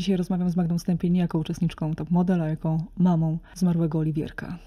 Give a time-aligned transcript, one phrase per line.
[0.00, 4.58] Dzisiaj rozmawiam z Magdą Stępień nie jako uczestniczką Top Model, a jako mamą zmarłego Oliwierka.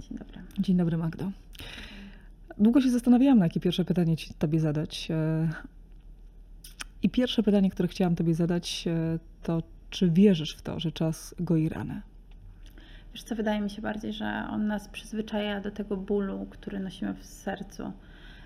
[0.00, 0.40] Dzień dobry.
[0.58, 1.30] Dzień dobry Magdo.
[2.58, 5.08] Długo się zastanawiałam, na jakie pierwsze pytanie ci, Tobie zadać.
[5.10, 5.48] E,
[7.02, 11.34] I pierwsze pytanie, które chciałam Tobie zadać, e, to czy wierzysz w to, że czas
[11.40, 12.02] goi ranę?
[13.12, 17.14] Wiesz co, wydaje mi się bardziej, że on nas przyzwyczaja do tego bólu, który nosimy
[17.14, 17.92] w sercu.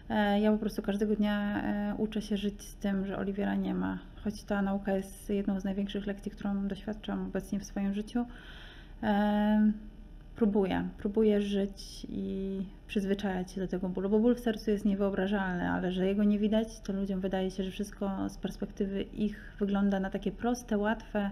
[0.09, 1.63] E, Ja po prostu każdego dnia
[1.99, 3.99] uczę się żyć z tym, że Oliwiera nie ma.
[4.29, 8.27] Choć ta nauka jest jedną z największych lekcji, którą doświadczam obecnie w swoim życiu.
[10.37, 15.71] Próbuję, próbuję żyć i przyzwyczajać się do tego bólu, bo ból w sercu jest niewyobrażalny,
[15.71, 20.01] ale że jego nie widać, to ludziom wydaje się, że wszystko z perspektywy ich wygląda
[20.01, 21.31] na takie proste, łatwe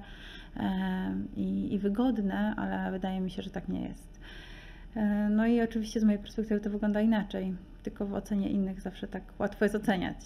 [1.37, 4.21] i, i wygodne, ale wydaje mi się, że tak nie jest.
[5.31, 9.23] No i oczywiście z mojej perspektywy to wygląda inaczej, tylko w ocenie innych zawsze tak
[9.39, 10.17] łatwo jest oceniać.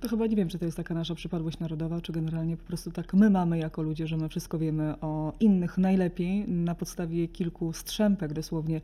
[0.00, 2.90] To chyba nie wiem, czy to jest taka nasza przypadłość narodowa, czy generalnie po prostu
[2.90, 7.72] tak my mamy jako ludzie, że my wszystko wiemy o innych najlepiej na podstawie kilku
[7.72, 8.80] strzępek dosłownie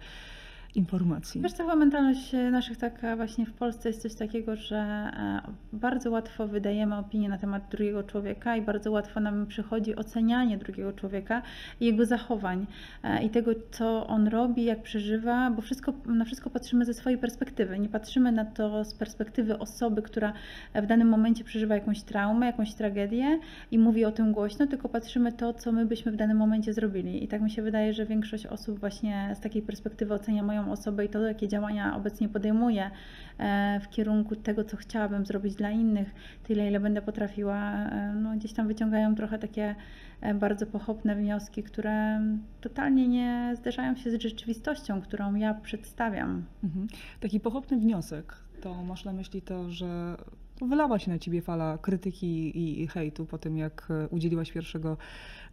[0.77, 1.41] informacji.
[1.41, 5.41] Wiesz, cała mentalność e, naszych taka właśnie w Polsce jest coś takiego, że e,
[5.73, 10.93] bardzo łatwo wydajemy opinię na temat drugiego człowieka i bardzo łatwo nam przychodzi ocenianie drugiego
[10.93, 11.43] człowieka
[11.81, 12.67] i jego zachowań
[13.03, 17.19] e, i tego, co on robi, jak przeżywa, bo wszystko, na wszystko patrzymy ze swojej
[17.19, 17.79] perspektywy.
[17.79, 20.33] Nie patrzymy na to z perspektywy osoby, która
[20.75, 23.39] w danym momencie przeżywa jakąś traumę, jakąś tragedię
[23.71, 27.25] i mówi o tym głośno, tylko patrzymy to, co my byśmy w danym momencie zrobili.
[27.25, 31.05] I tak mi się wydaje, że większość osób właśnie z takiej perspektywy ocenia moją osobę
[31.05, 32.91] i to, jakie działania obecnie podejmuję
[33.39, 38.36] e, w kierunku tego, co chciałabym zrobić dla innych, tyle ile będę potrafiła, e, no
[38.36, 39.75] gdzieś tam wyciągają trochę takie
[40.20, 42.20] e, bardzo pochopne wnioski, które
[42.61, 46.44] totalnie nie zderzają się z rzeczywistością, którą ja przedstawiam.
[46.64, 46.87] Mhm.
[47.20, 50.17] Taki pochopny wniosek, to masz na myśli to, że
[50.62, 54.97] wylała się na ciebie fala krytyki i, hejtu po tym, jak udzieliłaś pierwszego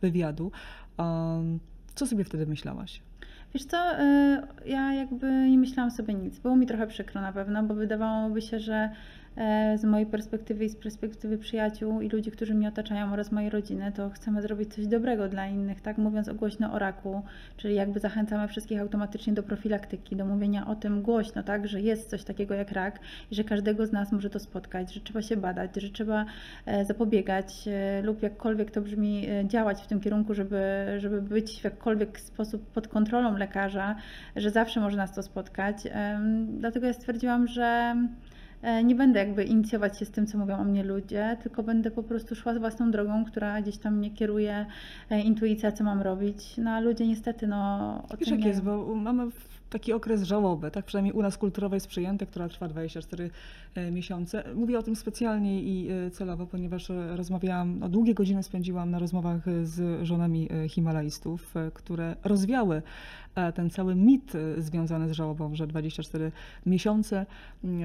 [0.01, 0.51] wywiadu.
[1.95, 3.01] Co sobie wtedy myślałaś?
[3.53, 6.39] Wiesz co, y, ja jakby nie myślałam sobie nic.
[6.39, 8.89] Było mi trochę przykro na pewno, bo wydawałoby się, że e,
[9.75, 13.91] z mojej perspektywy i z perspektywy przyjaciół i ludzi, którzy mnie otaczają oraz mojej rodziny,
[13.91, 17.21] to chcemy zrobić coś dobrego dla innych, tak mówiąc głośno o raku,
[17.57, 22.09] czyli jakby zachęcamy wszystkich automatycznie do profilaktyki, do mówienia o tym głośno, tak, że jest
[22.09, 22.99] coś takiego jak rak
[23.31, 26.25] i że każdego z nas może to spotkać, że trzeba się badać, że trzeba
[26.65, 30.61] e, zapobiegać e, lub jakkolwiek to brzmi, e, działać w tym kierunku, żeby,
[30.97, 33.95] żeby być w jakkolwiek sposób pod kontrolą lekarza,
[34.35, 35.77] że zawsze może nas to spotkać.
[36.47, 38.07] Dlatego ja stwierdziłam, że e,
[38.83, 42.03] nie będę jakby inicjować się z tym, co mówią o mnie ludzie, tylko będę po
[42.03, 44.65] prostu szła własną drogą, która gdzieś tam mnie kieruje,
[45.09, 46.57] e, intuicja, co mam robić.
[46.57, 48.47] No a ludzie niestety, no Wiesz jak oceniają.
[48.47, 49.27] jest, bo mamy
[49.69, 53.29] taki okres żałoby, tak przynajmniej u nas kulturowo jest przyjęte, która trwa 24
[53.75, 54.43] e, miesiące.
[54.55, 58.99] Mówię o tym specjalnie i e, celowo, ponieważ e, rozmawiałam, no, długie godziny spędziłam na
[58.99, 62.81] rozmowach e, z żonami e, himalajstów, e, które rozwiały e,
[63.55, 66.31] ten cały mit e, związany z żałobą, że 24
[66.65, 67.25] miesiące,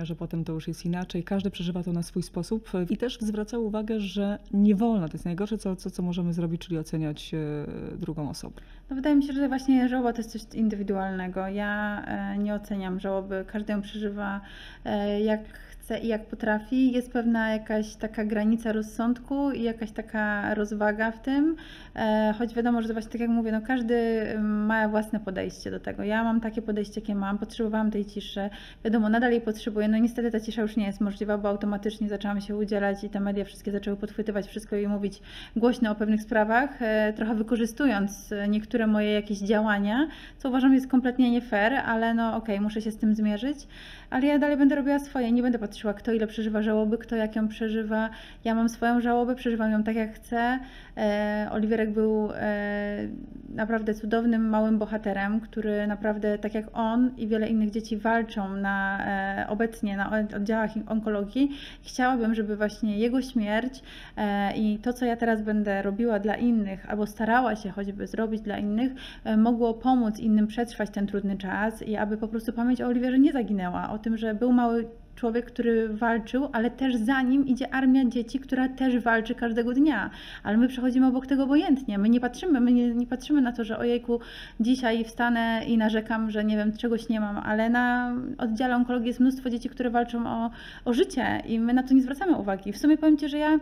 [0.02, 1.24] że potem to już jest inaczej.
[1.24, 5.12] Każdy przeżywa to na swój sposób e, i też zwracały uwagę, że nie wolno, to
[5.12, 8.60] jest najgorsze, co, co, co możemy zrobić, czyli oceniać e, drugą osobę.
[8.90, 11.48] No wydaje mi się, że właśnie żałoba to jest coś indywidualnego.
[11.48, 14.40] Ja e, nie oceniam żałoby, każdy ją przeżywa
[14.84, 15.40] e, jak
[15.88, 16.92] chce i jak potrafi.
[16.92, 21.56] Jest pewna jakaś taka granica rozsądku i jakaś taka rozwaga w tym,
[21.96, 25.80] e, choć wiadomo, że właśnie tak jak mówię, no każdy mm, ma własne podejście do
[25.80, 26.02] tego.
[26.02, 28.50] Ja mam takie podejście, jakie mam, potrzebowałam tej ciszy.
[28.84, 29.88] Wiadomo, nadal jej potrzebuję.
[29.88, 33.20] No niestety ta cisza już nie jest możliwa, bo automatycznie zaczęłam się udzielać i te
[33.20, 35.22] media wszystkie zaczęły podchwytywać wszystko i mówić
[35.56, 40.88] głośno o pewnych sprawach, e, trochę wykorzystując e, niektóre moje jakieś działania, co uważam jest
[40.88, 43.66] kompletnie nie fair, ale no okej, muszę się z tym zmierzyć,
[44.10, 47.36] ale ja dalej będę robiła swoje, nie będę patrzyła kto ile przeżywa żałoby, kto jak
[47.36, 48.10] ją przeżywa.
[48.44, 50.58] Ja mam swoją żałobę, przeżywam ją tak jak chcę.
[50.96, 53.08] E, Oliwierek był e,
[53.54, 59.06] naprawdę cudownym małym bohaterem, który naprawdę tak jak on i wiele innych dzieci walczą na,
[59.06, 61.50] e, obecnie na oddziałach onkologii.
[61.82, 63.82] Chciałabym, żeby właśnie jego śmierć
[64.16, 68.40] e, i to, co ja teraz będę robiła dla innych, albo starała się choćby zrobić
[68.40, 68.92] dla innych,
[69.24, 73.18] e, mogło pomóc innym przetrwać ten trudny czas i aby po prostu pamięć o Oliwierze
[73.18, 77.74] nie zaginęła, o tym, że był mały człowiek, który walczył, ale też za nim idzie
[77.74, 80.10] armia dzieci, która też walczy każdego dnia.
[80.42, 81.98] Ale my przechodzimy obok tego obojętnie.
[81.98, 84.20] My nie patrzymy, my nie, nie patrzymy na to, że ojejku,
[84.60, 89.20] dzisiaj wstanę i narzekam, że nie wiem, czegoś nie mam, ale na oddziale onkologii jest
[89.20, 90.50] mnóstwo dzieci, które walczą o,
[90.84, 92.72] o życie i my na to nie zwracamy uwagi.
[92.72, 93.58] W sumie powiem Ci, że ja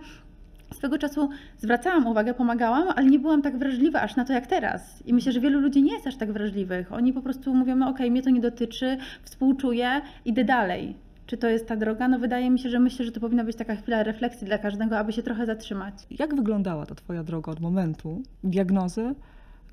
[0.74, 1.28] swego czasu
[1.58, 5.02] zwracałam uwagę, pomagałam, ale nie byłam tak wrażliwa aż na to jak teraz.
[5.06, 6.92] I myślę, że wielu ludzi nie jest aż tak wrażliwych.
[6.92, 10.96] Oni po prostu mówią, no okej, mnie to nie dotyczy, współczuję, idę dalej.
[11.26, 12.08] czy to jest ta droga?
[12.08, 14.98] No wydaje mi się, że myślę, że to powinna być taka chwila refleksji dla każdego,
[14.98, 15.94] aby się trochę zatrzymać.
[16.10, 19.14] Jak wyglądała ta Twoja droga od momentu diagnozy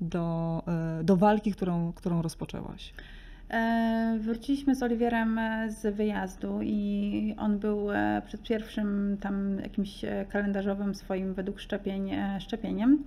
[0.00, 0.62] do,
[1.00, 2.94] e, do walki, którą, którą rozpoczęłaś?
[3.54, 10.00] E, Wróciliśmy z Oliwierem e, z wyjazdu i on był e, przed pierwszym tam jakimś
[10.28, 12.10] kalendarzowym swoim według szczepień
[12.40, 13.04] szczepieniem.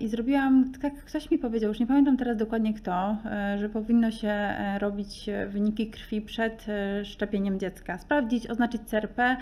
[0.00, 3.16] I zrobiłam, tak ktoś mi powiedział, już nie pamiętam teraz dokładnie kto,
[3.58, 6.66] że powinno się robić wyniki krwi przed
[7.04, 7.98] szczepieniem dziecka.
[7.98, 9.36] Sprawdzić, oznaczyć CRP.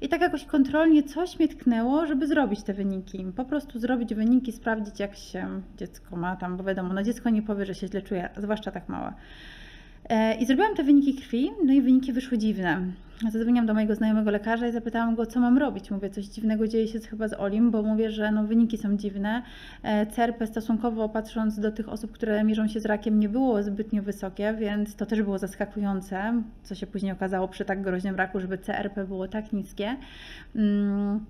[0.00, 3.24] I tak jakoś kontrolnie coś mnie tknęło, żeby zrobić te wyniki.
[3.36, 7.42] Po prostu zrobić wyniki, sprawdzić jak się dziecko ma tam, bo wiadomo, no dziecko nie
[7.42, 9.12] powie, że się źle czuje, zwłaszcza tak małe.
[10.10, 12.80] E, I zrobiłam te wyniki krwi, no i wyniki wyszły dziwne.
[13.30, 15.90] Zadzwoniłam do mojego znajomego lekarza i zapytałam go, co mam robić.
[15.90, 19.42] Mówię, coś dziwnego dzieje się chyba z Olim, bo mówię, że no, wyniki są dziwne.
[19.82, 24.02] E, CRP stosunkowo patrząc do tych osób, które mierzą się z rakiem, nie było zbytnio
[24.02, 28.58] wysokie, więc to też było zaskakujące, co się później okazało przy tak groźnym raku, żeby
[28.58, 29.96] CRP było tak niskie.
[30.56, 31.20] Mm.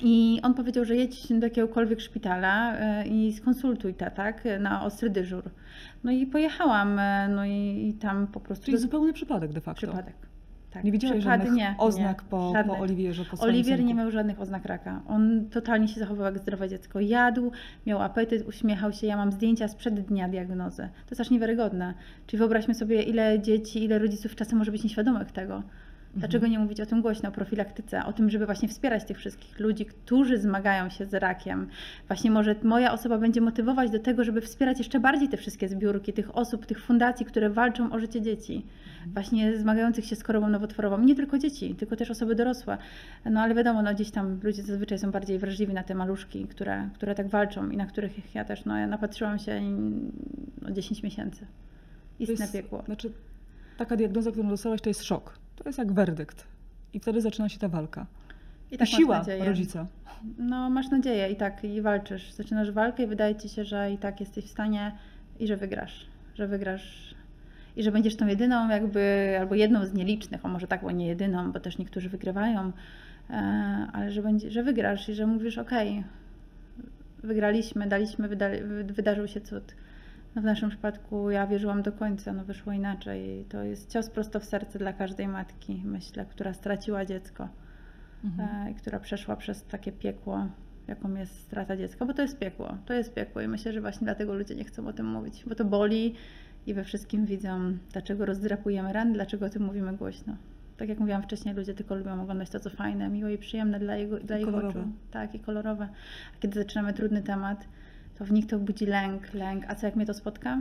[0.00, 5.10] I on powiedział, że jedź do jakiegokolwiek szpitala e, i skonsultuj to, tak, na ostry
[5.10, 5.50] dyżur.
[6.04, 8.64] No i pojechałam, e, no i, i tam po prostu...
[8.64, 9.86] Czyli zupełny przypadek de facto.
[9.86, 10.14] Przypadek.
[10.70, 10.84] Tak.
[10.84, 12.80] Nie widziałeś Przypady żadnych nie, oznak nie, po, po żadnych.
[12.80, 15.02] Oliwierze, po Oliwier nie miał żadnych oznak raka.
[15.08, 17.00] On totalnie się zachowywał jak zdrowe dziecko.
[17.00, 17.50] Jadł,
[17.86, 19.06] miał apetyt, uśmiechał się.
[19.06, 20.82] Ja mam zdjęcia sprzed dnia diagnozy.
[20.82, 21.94] To jest aż niewiarygodne.
[22.26, 25.62] Czyli wyobraźmy sobie, ile dzieci, ile rodziców czasem może być nieświadomych tego.
[26.16, 29.60] Dlaczego nie mówić o tym głośno, o profilaktyce, o tym, żeby właśnie wspierać tych wszystkich
[29.60, 31.68] ludzi, którzy zmagają się z rakiem.
[32.06, 36.12] Właśnie może moja osoba będzie motywować do tego, żeby wspierać jeszcze bardziej te wszystkie zbiórki,
[36.12, 38.66] tych osób, tych fundacji, które walczą o życie dzieci.
[39.06, 40.98] Właśnie zmagających się z chorobą nowotworową.
[40.98, 42.78] Nie tylko dzieci, tylko też osoby dorosłe.
[43.24, 46.88] No ale wiadomo, no gdzieś tam ludzie zazwyczaj są bardziej wrażliwi na te maluszki, które,
[46.94, 49.60] które tak walczą i na których ja też, no ja napatrzyłam się
[50.62, 51.46] no, 10 miesięcy.
[52.20, 52.82] Istne jest- piekło.
[52.86, 53.12] Znaczy,
[53.76, 55.41] taka diagnoza, którą dostałaś, to jest szok.
[55.56, 56.46] To jest jak werdykt.
[56.92, 58.06] I wtedy zaczyna się ta walka.
[58.70, 59.86] I tak siła rodzica.
[60.38, 62.32] No, masz nadzieję i tak, i walczysz.
[62.32, 64.92] Zaczynasz walkę i wydaje ci się, że i tak jesteś w stanie
[65.40, 66.06] i że wygrasz.
[66.34, 67.14] Że wygrasz
[67.76, 71.06] i że będziesz tą jedyną, jakby, albo jedną z nielicznych, a może tak, bo nie
[71.06, 72.72] jedyną, bo też niektórzy wygrywają,
[73.30, 73.34] e,
[73.92, 76.04] ale że, będzie, że wygrasz i że mówisz, okej,
[77.22, 79.74] wygraliśmy, daliśmy, wyda, wy- wydarzył się cud.
[80.34, 83.44] No w naszym przypadku ja wierzyłam do końca, no wyszło inaczej.
[83.48, 87.48] To jest cios prosto w serce dla każdej matki, myślę, która straciła dziecko
[88.24, 88.66] Mhm.
[88.66, 90.46] e, i która przeszła przez takie piekło,
[90.88, 94.04] jaką jest strata dziecka, bo to jest piekło, to jest piekło i myślę, że właśnie
[94.04, 96.14] dlatego ludzie nie chcą o tym mówić, bo to boli
[96.66, 100.36] i we wszystkim widzą, dlaczego rozdrapujemy rany, dlaczego o tym mówimy głośno.
[100.76, 103.96] Tak jak mówiłam wcześniej, ludzie tylko lubią oglądać to, co fajne, miłe i przyjemne dla,
[103.96, 104.80] jego, dla ich kolorowe.
[104.80, 104.88] oczu.
[105.10, 105.88] Tak, i kolorowe.
[106.36, 107.68] A kiedy zaczynamy trudny temat,
[108.18, 109.64] to w nich to budzi lęk, lęk.
[109.68, 110.58] A co jak mnie to spotka?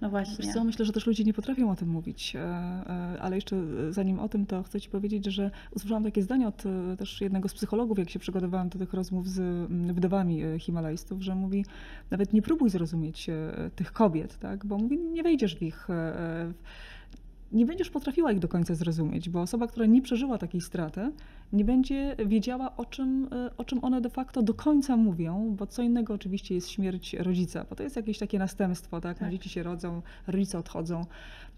[0.00, 0.44] No właśnie.
[0.44, 3.56] Wiesz co, myślę, że też ludzie nie potrafią o tym mówić, e, e, ale jeszcze
[3.56, 6.62] e, zanim o tym, to chcę Ci powiedzieć, że usłyszałam takie zdanie od
[6.98, 11.34] też jednego z psychologów, jak się przygotowałam do tych rozmów z mm, wdowami himalajstów, że
[11.34, 11.64] mówi,
[12.10, 13.26] nawet nie próbuj zrozumieć
[13.76, 14.66] tych kobiet, tak?
[14.66, 15.88] bo mówi, nie wejdziesz w ich...
[17.52, 21.12] nie będziesz potrafiła ich do końca zrozumieć, bo osoba, która nie przeżyła takiej straty,
[21.52, 25.66] nie będzie wiedziała, o czym, e, o czym one de facto do końca mówią, bo
[25.66, 29.16] co innego oczywiście jest śmierć rodzica, bo to jest jakieś takie następstwo, tak?
[29.16, 29.32] No, Tak.
[29.32, 31.06] dzieci się rodzą, rodzice odchodzą.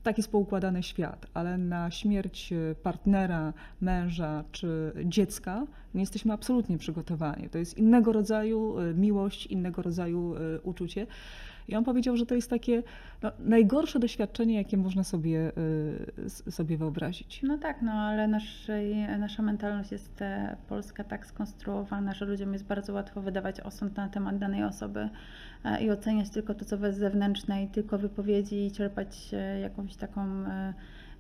[0.03, 6.79] Tak jest poukładany świat, ale na śmierć e, partnera, męża czy dziecka nie jesteśmy absolutnie
[6.79, 7.49] przygotowani.
[7.49, 11.07] To jest innego rodzaju e, miłość, innego rodzaju uczucie.
[11.69, 12.83] I on powiedział, że to jest takie
[13.23, 15.53] no, najgorsze doświadczenie, jakie można sobie,
[16.27, 17.41] s- sobie wyobrazić.
[17.43, 22.65] No tak, no ale naszej, nasza mentalność jest e, polska tak skonstruowana, że ludziom jest
[22.67, 25.09] bardzo łatwo wydawać osąd na temat danej osoby
[25.65, 29.97] e, i oceniać tylko to, co jest zewnętrzne i tylko wypowiedzi i czerpać e, jakąś
[29.97, 30.45] taką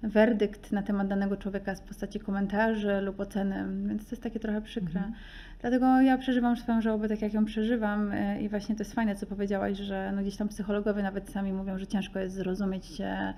[0.02, 4.62] werdykt na temat danego człowieka z postaci komentarzy lub oceny, więc to jest takie trochę
[4.62, 4.96] przykre.
[5.00, 5.12] Mhm.
[5.60, 9.16] Dlatego ja przeżywam swoją żałobę tak, jak ją przeżywam e, i właśnie to jest fajne,
[9.16, 13.34] co powiedziałaś, że no gdzieś tam psychologowie nawet sami mówią, że ciężko jest zrozumieć e,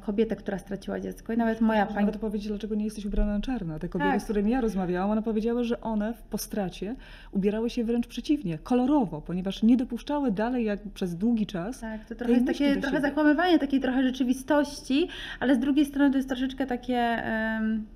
[0.00, 2.06] kobietę, która straciła dziecko i nawet moja Można pani...
[2.06, 3.78] nawet powiedzieć, dlaczego nie jesteś ubrana na czarno.
[3.78, 4.20] Te kobiety, Tak.
[4.20, 6.96] z którymi ja rozmawiałam, one powiedziały, że one w postracie
[7.32, 12.14] ubierały się wręcz przeciwnie, kolorowo, ponieważ nie dopuszczały dalej jak przez długi czas Tak, to
[12.14, 15.08] trochę jest takie trochę zakłamywanie takiej trochę rzeczywistości,
[15.40, 17.86] ale z drugiej strony to jest troszeczkę takie em,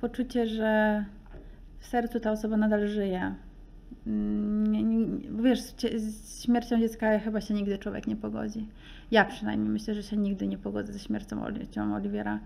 [0.00, 1.04] poczucie, że
[1.78, 3.34] w sercu ta osoba nadal żyje.
[4.06, 5.60] Mm, wiesz,
[5.96, 8.66] z, śmiercią dziecka chyba się nigdy człowiek nie pogodzi.
[9.10, 12.40] Ja przynajmniej myślę, że się nigdy nie pogodzę ze śmiercią Oli- cią Oliwiera.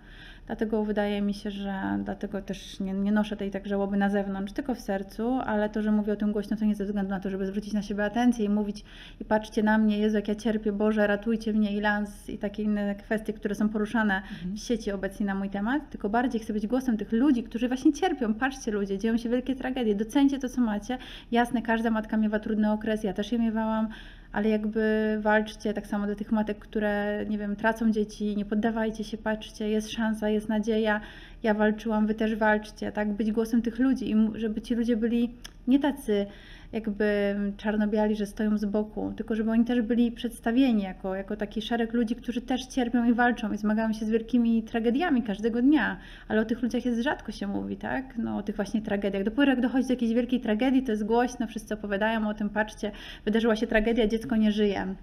[0.46, 4.52] Dlatego wydaje mi się, że dlatego też nie, nie noszę tej tak żałoby na zewnątrz,
[4.52, 7.20] tylko w sercu, ale to, że mówię o tym głośno, to nie ze względu na
[7.20, 8.84] to, żeby zwrócić na siebie atencję i mówić
[9.20, 12.62] i patrzcie na mnie, Jezu, jak ja cierpię, Boże, ratujcie mnie i lans i takie
[12.62, 14.22] inne kwestie, które są poruszane
[14.54, 17.92] w sieci obecnie na mój temat, tylko bardziej chcę być głosem tych ludzi, którzy właśnie
[17.92, 18.34] cierpią.
[18.34, 20.99] Patrzcie ludzie, dzieją się wielkie tragedie, docencie to, co macie.
[21.30, 23.88] Jasne, każda matka miewa trudny okres, ja też je miewałam,
[24.33, 29.05] ale jakby walczcie tak samo do tych matek, które, nie wiem, tracą dzieci, nie poddawajcie
[29.05, 31.01] się, patrzcie, jest szansa, jest nadzieja.
[31.43, 33.12] Ja walczyłam, wy też walczcie, tak?
[33.12, 35.35] Być głosem tych ludzi i żeby ci ludzie byli
[35.67, 36.27] nie tacy
[36.73, 41.62] jakby czarno-biali, że stoją z boku, tylko żeby oni też byli przedstawieni jako, jako taki
[41.62, 45.97] szereg ludzi, którzy też cierpią i walczą i zmagają się z wielkimi tragediami każdego dnia,
[46.29, 48.17] ale o tych ludziach jest rzadko się mówi, tak?
[48.19, 49.25] No o tych właśnie tragediach.
[49.25, 52.91] Dopiero jak dochodzi do jakiejś wielkiej tragedii, to jest głośno, wszyscy opowiadają o tym, patrzcie,
[53.25, 54.95] wydarzyła się tragedia, dziecko nie żyje.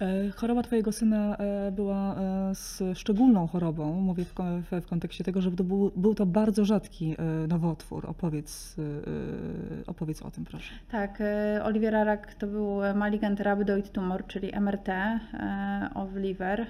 [0.00, 4.00] E, Choroba twojego syna e, była e, szczególną chorobą.
[4.00, 7.16] Mówię w, ko- w, w kontekście tego, że był, był to bardzo rzadki
[7.48, 8.06] nowotwór.
[8.06, 8.76] Opowiedz,
[9.86, 10.74] opowiedz o tym, proszę.
[10.90, 11.22] Tak,
[11.62, 14.88] Oliwiera rak to był malignant rhabdoid tumor, czyli MRT
[15.94, 16.66] of liver.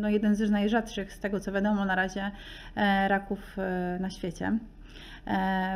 [0.00, 2.30] No jeden z najrzadszych z tego co wiadomo na razie
[3.08, 3.56] raków
[4.00, 4.58] na świecie.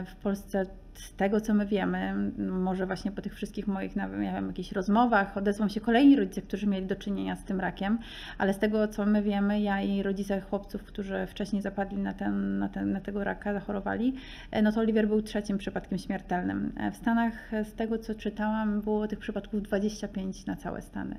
[0.06, 4.46] W Polsce z tego co my wiemy, może właśnie po tych wszystkich moich nie wiem,
[4.46, 7.98] jakichś rozmowach odezwą się kolejni rodzice, którzy mieli do czynienia z tym rakiem,
[8.38, 12.58] ale z tego co my wiemy, ja i rodzice chłopców, którzy wcześniej zapadli na, ten,
[12.58, 14.14] na, ten, na tego raka, zachorowali,
[14.50, 16.72] e, no to Oliwier był trzecim przypadkiem śmiertelnym.
[16.76, 21.16] E, W Stanach, e, z tego co czytałam, było tych przypadków 25 na całe Stany.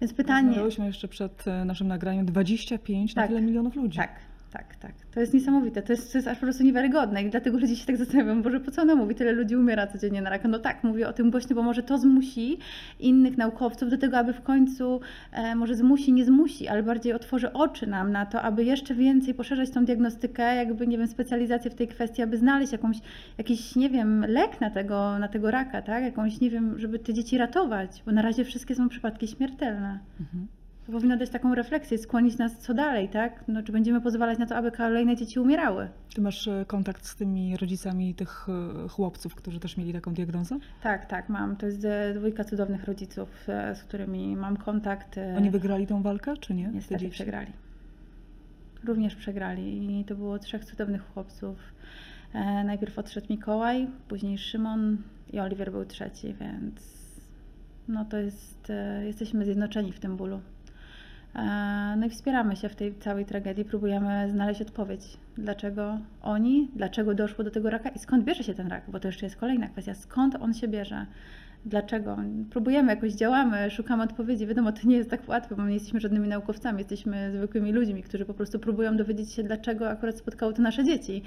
[0.00, 0.46] Więc pytanie.
[0.48, 3.28] Rozmawiałyśmy jeszcze przed naszym nagraniem 25 na Tak.
[3.28, 3.98] tyle milionów ludzi.
[3.98, 4.10] Tak,
[4.52, 4.92] tak, tak.
[5.14, 5.82] To jest niesamowite.
[5.82, 8.60] To jest, to jest aż po prostu niewiarygodne i dlatego ludzie się tak zastanawiają, Boże,
[8.60, 9.14] po co ona mówi?
[9.14, 10.48] Tyle ludzi umiera codziennie na raka.
[10.48, 12.58] No tak, mówię o tym głośno, bo może to zmusi
[13.00, 15.00] innych naukowców do tego, aby w końcu,
[15.32, 19.34] e, może zmusi, nie zmusi, ale bardziej otworzy oczy nam na to, aby jeszcze więcej
[19.34, 22.96] poszerzać tą diagnostykę, jakby, nie wiem, specjalizację w tej kwestii, aby znaleźć jakąś,
[23.38, 26.04] jakiś, nie wiem, lek na tego, na tego raka, tak?
[26.04, 29.98] Jakąś, nie wiem, żeby te dzieci ratować, bo na razie wszystkie są przypadki śmiertelne.
[30.20, 30.61] Mhm.
[30.86, 33.44] To powinno dać taką refleksję, skłonić nas co dalej, tak?
[33.48, 35.88] No, czy będziemy pozwalać na to, aby kolejne dzieci umierały?
[36.14, 38.46] Ty masz e, kontakt z tymi rodzicami tych
[38.84, 40.58] e, chłopców, którzy też mieli taką diagnozę?
[40.82, 41.56] Tak, tak, mam.
[41.56, 43.28] To jest e, dwójka cudownych rodziców,
[43.74, 45.20] z którymi mam kontakt.
[45.36, 46.66] Oni wygrali tą walkę, czy nie?
[46.66, 47.52] Te Niestety przegrali.
[48.84, 51.58] Również przegrali i to było trzech cudownych chłopców.
[52.64, 54.98] Najpierw odszedł Mikołaj, później Szymon
[55.32, 56.74] i Oliwier był trzeci, więc
[57.88, 58.72] no to jest,
[59.04, 60.40] jesteśmy zjednoczeni w tym bólu.
[61.34, 67.14] E, no i wspieramy się w tej całej tragedii, próbujemy znaleźć odpowiedź, dlaczego oni, dlaczego
[67.14, 69.68] doszło do tego raka i skąd bierze się ten rak, bo to jeszcze jest kolejna
[69.68, 71.06] kwestia, skąd on się bierze.
[71.66, 72.16] Dlaczego?
[72.50, 74.46] Próbujemy, jakoś działamy, szukamy odpowiedzi.
[74.46, 78.02] Wiadomo, to nie jest tak łatwe, bo my nie jesteśmy żadnymi naukowcami, jesteśmy zwykłymi ludźmi,
[78.02, 81.22] którzy po prostu próbują dowiedzieć się, dlaczego akurat spotkało to nasze dzieci.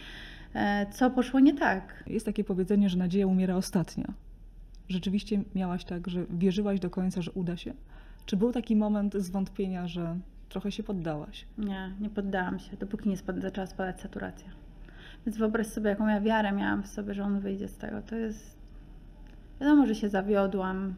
[0.53, 2.03] E, Co poszło nie tak?
[2.07, 4.13] Jest takie powiedzenie, że nadzieja umiera ostatnia.
[4.89, 7.73] Rzeczywiście miałaś tak, że wierzyłaś do końca, że uda się?
[8.25, 10.17] Czy był taki moment zwątpienia, że
[10.49, 11.45] trochę się poddałaś?
[11.57, 14.49] Nie, nie poddałam się, dopóki nie spad- zaczęła spadać saturacja.
[15.25, 18.01] Więc wyobraź sobie, jaką ja wiarę miałam w sobie, że on wyjdzie z tego.
[18.01, 18.57] To jest.
[19.61, 20.95] Wiadomo, że się zawiodłam,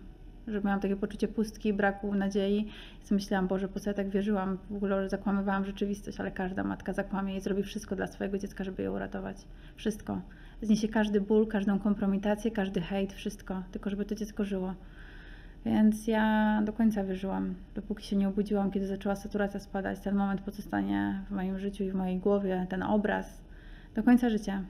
[0.48, 2.67] że miałam takie poczucie pustki, braku nadziei.
[3.12, 4.57] I myślałam, Boże, po co ja tak wierzyłam?
[4.69, 8.63] W ogóle że zakłamywałam rzeczywistość, ale każda matka zakłamie i zrobi wszystko dla swojego dziecka,
[8.63, 9.38] żeby je uratować.
[9.75, 10.22] Wszystko.
[10.62, 14.75] Zniesie każdy ból, każdą kompromitację, każdy hejt, wszystko, tylko żeby to dziecko żyło.
[15.67, 20.41] Więc ja do końca wierzyłam, dopóki się nie obudziłam, kiedy zaczęła saturacja spadać, ten moment
[20.41, 23.41] pozostanie w moim życiu i w mojej głowie, ten obraz,
[23.95, 24.62] do końca życia,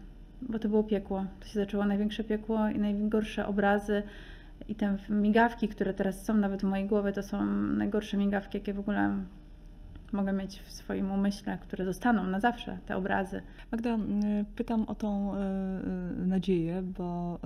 [0.41, 1.25] bo to było piekło.
[1.39, 4.03] To się zaczęło największe piekło i najgorsze obrazy
[4.67, 8.73] i te migawki, które teraz są nawet w mojej głowie, to są najgorsze migawki, jakie
[8.73, 9.17] w ogóle
[10.11, 13.41] mogę mieć w swoim umyśle, które zostaną na zawsze, te obrazy.
[13.71, 13.97] Magda, y,
[14.55, 15.37] pytam o tą y,
[16.23, 17.39] y, nadzieję, bo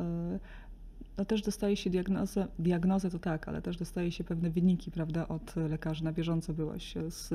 [1.17, 5.27] no też dostaje się diagnozę, diagnozę to tak, ale też dostaje się pewne wyniki, prawda,
[5.27, 6.03] od lekarzy.
[6.03, 7.29] Na bieżąco byłaś z,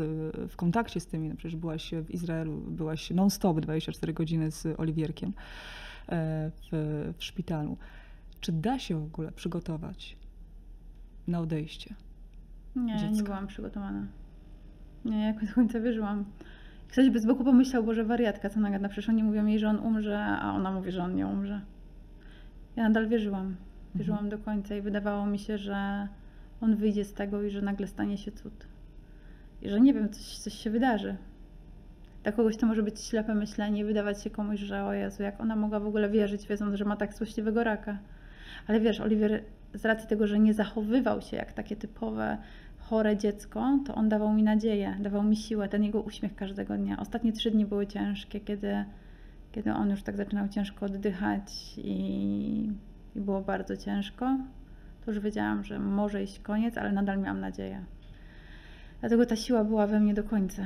[0.50, 5.32] w kontakcie z tymi, no przecież byłaś w Izraelu, byłaś non-stop 24 godziny z Oliwierkiem
[6.08, 7.76] e, w, w szpitalu.
[8.40, 10.16] Czy da się w ogóle przygotować
[11.26, 11.94] na odejście?
[12.76, 13.24] Nie, nie Dziecka.
[13.24, 14.06] byłam przygotowana.
[15.04, 16.24] Nie, jakoś do końca wierzyłam.
[16.88, 19.78] Ktoś by z boku pomyślał, Boże, wariatka, co nagada, przecież oni mówią jej, że on
[19.78, 21.60] umrze, a ona mówi, że on nie umrze.
[22.76, 23.56] Ja nadal wierzyłam.
[23.94, 26.08] Wierzyłam do końca i wydawało mi się, że
[26.60, 28.66] on wyjdzie z tego i że nagle stanie się cud.
[29.62, 31.16] I że nie wiem, coś, coś się wydarzy.
[32.22, 35.40] Dla kogoś to może być ślepe myślenie i wydawać się komuś, że o Jezu, jak
[35.40, 37.98] ona mogła w ogóle wierzyć, wiedząc, że ma tak złośliwego raka.
[38.66, 39.42] Ale wiesz, Oliwier
[39.74, 42.38] z racji tego, że nie zachowywał się jak takie typowe
[42.78, 47.00] chore dziecko, to on dawał mi nadzieję, dawał mi siłę, ten jego uśmiech każdego dnia.
[47.00, 48.84] Ostatnie trzy dni były ciężkie, kiedy,
[49.52, 52.65] kiedy on już tak zaczynał ciężko oddychać i
[53.26, 54.38] było bardzo ciężko.
[55.04, 57.84] To już wiedziałam, że może iść koniec, ale nadal miałam nadzieję.
[59.00, 60.62] Dlatego ta siła była we mnie do końca.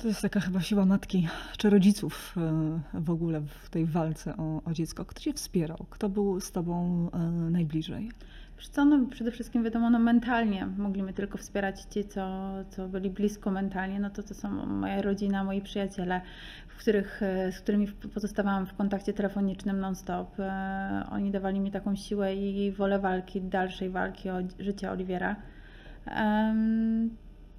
[0.00, 4.62] To jest taka chyba siła matki czy rodziców e, w ogóle w tej walce o,
[4.64, 5.04] o dziecko.
[5.04, 5.86] Kto cię wspierał?
[5.90, 7.18] Kto był z tobą e,
[7.50, 8.10] najbliżej?
[8.58, 13.10] Co, no przede wszystkim wiadomo, no mentalnie mogli mnie tylko wspierać ci, co, co byli
[13.10, 16.20] blisko mentalnie, no to to są moja rodzina, moi przyjaciele,
[16.68, 20.40] w których, e, z którymi pozostawałam w kontakcie telefonicznym non-stop.
[20.40, 25.36] E, Oni dawali mi taką siłę i wolę walki, dalszej walki o życie Oliwiera.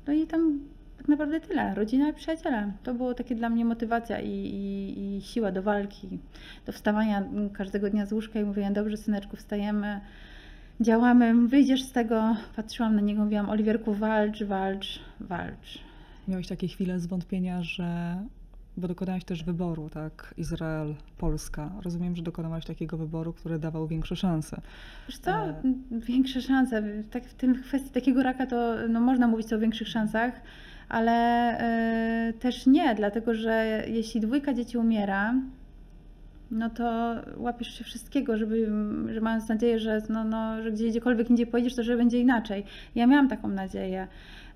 [0.08, 0.60] No i tam
[0.98, 1.76] tak naprawdę tyle.
[1.76, 2.72] Rodzina i przyjaciele.
[2.84, 6.20] To było takie dla mnie motywacja i, i, i siła do walki,
[6.66, 7.24] do wstawania
[7.54, 10.02] każdego dnia z łóżka i mówienia, dobrze syneczku, wstajemy,
[10.82, 12.36] działamy, wyjdziesz z tego.
[12.56, 15.80] Patrzyłam na niego, mówiłam, Oliwierku, walcz, walcz, walcz.
[16.28, 18.18] Miałeś takie chwile zwątpienia, że.
[18.78, 20.34] Bo dokonałaś też wyboru, tak?
[20.38, 21.72] Izrael, Polska.
[21.84, 24.62] Rozumiem, że dokonałaś takiego wyboru, który dawał większe szanse.
[25.08, 25.62] Wiesz co, E.
[25.92, 26.84] większe szanse.
[27.12, 30.42] Tak, w tym kwestii takiego raka to no, można mówić o większych szansach,
[30.90, 31.12] ale
[31.60, 35.34] e, też nie, dlatego że jeśli dwójka dzieci umiera,
[36.52, 38.72] no to łapiesz się wszystkiego, żeby,
[39.14, 42.64] że mając nadzieję, że, no, no, że gdzie, gdziekolwiek indziej pojedziesz, to że będzie inaczej.
[42.96, 44.08] Ja miałam taką nadzieję.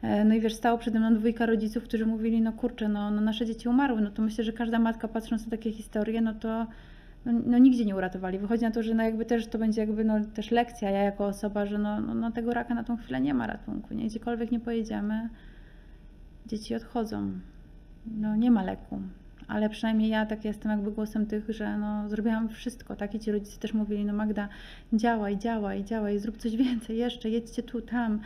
[0.01, 3.21] E, No i wiesz, stało przede mną dwójka rodziców, którzy mówili, no kurczę, no, no
[3.21, 4.01] nasze dzieci umarły.
[4.01, 6.67] No to myślę, że każda matka patrząc na takie historie, no to
[7.25, 8.39] no, no nigdzie nie uratowali.
[8.39, 11.25] Wychodzi na to, że no jakby też to będzie jakby no też lekcja, ja jako
[11.25, 14.05] osoba, że no, no, no tego raka na tą chwilę nie ma ratunku, nie?
[14.07, 15.29] Gdziekolwiek nie pojedziemy,
[16.45, 17.31] dzieci odchodzą.
[18.05, 19.01] No nie ma leku.
[19.49, 23.15] Ale przynajmniej ja tak jestem jakby głosem tych, że no zrobiłam wszystko, tak?
[23.15, 24.49] I ci rodzice też mówili, no Magda,
[24.93, 28.19] działaj, działaj, działaj, zrób coś więcej, jeszcze, jedźcie tu, tam.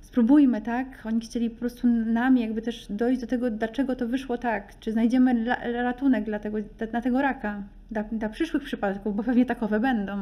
[0.00, 1.06] Spróbujmy, tak?
[1.06, 4.78] Oni chcieli po prostu nami jakby też dojść do tego, dlaczego to wyszło tak.
[4.80, 6.58] Czy znajdziemy ratunek dla tego,
[6.90, 10.12] dla tego raka, dla, dla przyszłych przypadków, bo pewnie takowe będą.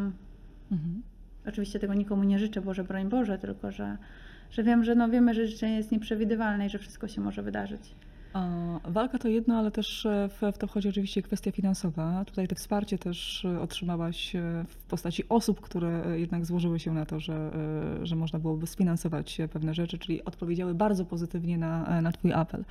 [0.73, 1.03] Mhm.
[1.47, 3.97] Oczywiście tego nikomu nie życzę, Boże, broń Boże, tylko że,
[4.51, 7.95] że wiem, że no wiemy, że życzenie jest nieprzewidywalne i że wszystko się może wydarzyć.
[8.85, 12.25] Walka to jedno, ale też e, w, to wchodzi oczywiście kwestia finansowa.
[12.25, 17.07] Tutaj to wsparcie też e, otrzymałaś e, w postaci osób, które jednak złożyły się na
[17.07, 17.51] to, że,
[18.03, 22.65] że można byłoby sfinansować pewne rzeczy, czyli odpowiedziały bardzo pozytywnie na, na Twój apel.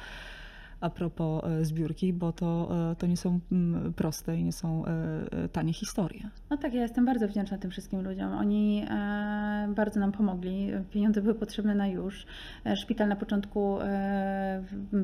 [0.82, 4.86] A propos e, zbiórki, bo to, e, to nie są mm, proste i nie są
[4.86, 6.30] e, tanie historie.
[6.50, 8.34] No tak, ja jestem bardzo wdzięczna tym wszystkim ludziom.
[8.34, 8.86] Oni
[9.76, 10.72] bardzo nam pomogli.
[10.92, 12.26] Pieniądze były potrzebne na już.
[12.76, 13.78] Szpital na początku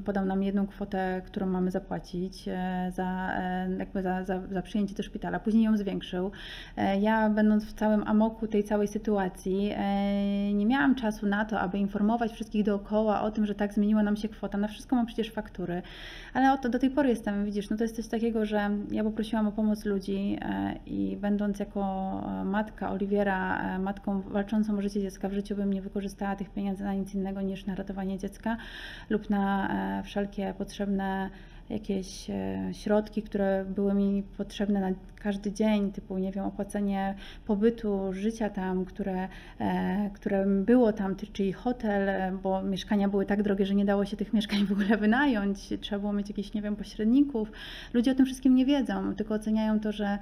[0.05, 2.45] podał nam jedną kwotę, którą mamy zapłacić
[2.91, 3.31] za,
[3.77, 5.39] jakby za, za, za przyjęcie do szpitala.
[5.39, 6.31] Później ją zwiększył.
[7.01, 9.71] Ja, będąc w całym amoku tej całej sytuacji,
[10.53, 14.15] nie miałam czasu na to, aby informować wszystkich dookoła o tym, że tak zmieniła nam
[14.15, 14.57] się kwota.
[14.57, 15.31] Na wszystko mam przecież
[16.33, 19.47] Ale oto do tej pory jestem, widzisz, no to jest coś takiego, że ja poprosiłam
[19.47, 21.81] o pomoc ludzi e, i będąc jako
[22.41, 26.49] e, matka Oliwiera, e, matką walczącą o życie dziecka, w życiu bym nie wykorzystała tych
[26.49, 28.57] pieniędzy na nic innego niż na ratowanie dziecka
[29.09, 29.69] lub na
[30.03, 31.29] wszelkie potrzebne
[31.69, 38.13] jakieś e, środki, które były mi potrzebne na każdy dzień, typu, nie wiem, opłacenie pobytu,
[38.13, 39.27] życia tam, które,
[39.59, 44.05] e, które było tam, czyli hotel, e, bo mieszkania były tak drogie, że nie dało
[44.05, 47.51] się tych mieszkań w ogóle wynająć, trzeba było mieć jakichś, nie wiem, pośredników.
[47.93, 50.19] Ludzie o tym wszystkim nie wiedzą, tylko oceniają to, że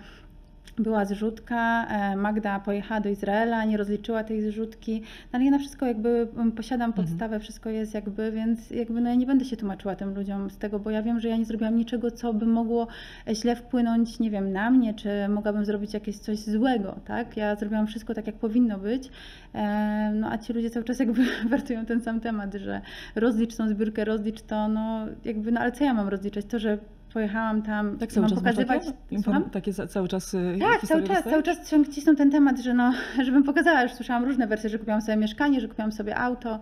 [0.78, 5.60] była zrzutka, e, Magda pojechała do Izraela, nie rozliczyła tej zrzutki, no ale ja na
[5.60, 7.08] wszystko jakby mm, posiadam Mhm.
[7.08, 10.58] podstawę, wszystko jest jakby, więc jakby no ja nie będę się tłumaczyła tym ludziom z
[10.58, 12.88] tego, bo ja wiem, że ja nie zrobiłam niczego, co by mogło
[13.28, 17.38] e, źle wpłynąć, nie wiem, na mnie, czy mogłabym zrobić jakieś coś złego, tak?
[17.38, 19.10] Ja zrobiłam wszystko tak, jak powinno być,
[19.54, 22.82] e, no a ci ludzie cały czas jakby wertują ten sam temat, że
[23.16, 26.46] rozlicz tą zbiórkę, rozlicz to, no jakby, no ale co ja mam rozliczać?
[26.46, 26.78] To, że
[27.14, 28.86] pojechałam tam, Tak cały mam czas pokazywać...
[28.86, 31.58] takie, takie cały czas e, Tak, cały czas, cały czas
[31.92, 32.94] cisną ten temat, że no,
[33.26, 36.60] żebym pokazała, już słyszałam różne wersje, że kupiłam sobie mieszkanie, że kupiłam sobie auto.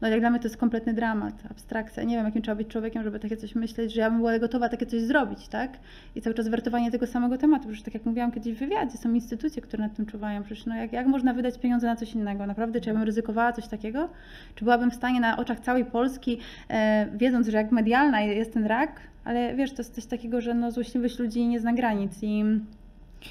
[0.00, 2.02] No jak dla mnie to jest kompletny dramat, abstrakcja.
[2.02, 4.68] Nie wiem, jakim trzeba być człowiekiem, żeby takie coś myśleć, że ja bym była gotowa
[4.68, 5.78] takie coś zrobić, tak?
[6.14, 7.64] I cały czas wertowanie tego samego tematu.
[7.64, 10.42] Przecież tak jak mówiłam kiedyś w wywiadzie, są instytucje, które nad tym czuwają.
[10.42, 12.46] Przecież no jak, jak można wydać pieniądze na coś innego?
[12.46, 14.08] Naprawdę, czy ja bym ryzykowała coś takiego?
[14.54, 18.66] Czy byłabym w stanie na oczach całej Polski, e, wiedząc, że jak medialna jest ten
[18.66, 22.44] rak, ale wiesz, to jest coś takiego, że no, złośliwość ludzi nie zna granic i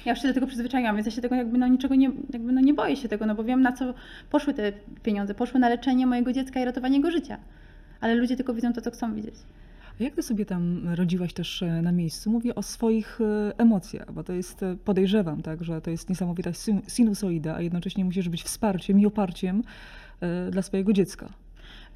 [0.06, 2.52] ja już się do tego przyzwyczaiłam, więc ja się tego jakby no niczego nie, jakby
[2.52, 3.94] no nie boję się tego, no bo wiem na co
[4.30, 4.72] poszły te
[5.02, 5.34] pieniądze.
[5.34, 7.38] Poszły na leczenie mojego dziecka i ratowanie jego życia.
[8.00, 9.34] Ale ludzie tylko widzą to, co chcą widzieć.
[10.00, 12.30] A Jak ty sobie tam radziłaś też e, na miejscu?
[12.30, 16.50] Mówię o swoich e, emocjach, bo to jest, e, podejrzewam, tak, że to jest niesamowita
[16.52, 19.62] sin- sinusoida, a jednocześnie musisz być wsparciem i oparciem
[20.50, 21.28] dla swojego dziecka.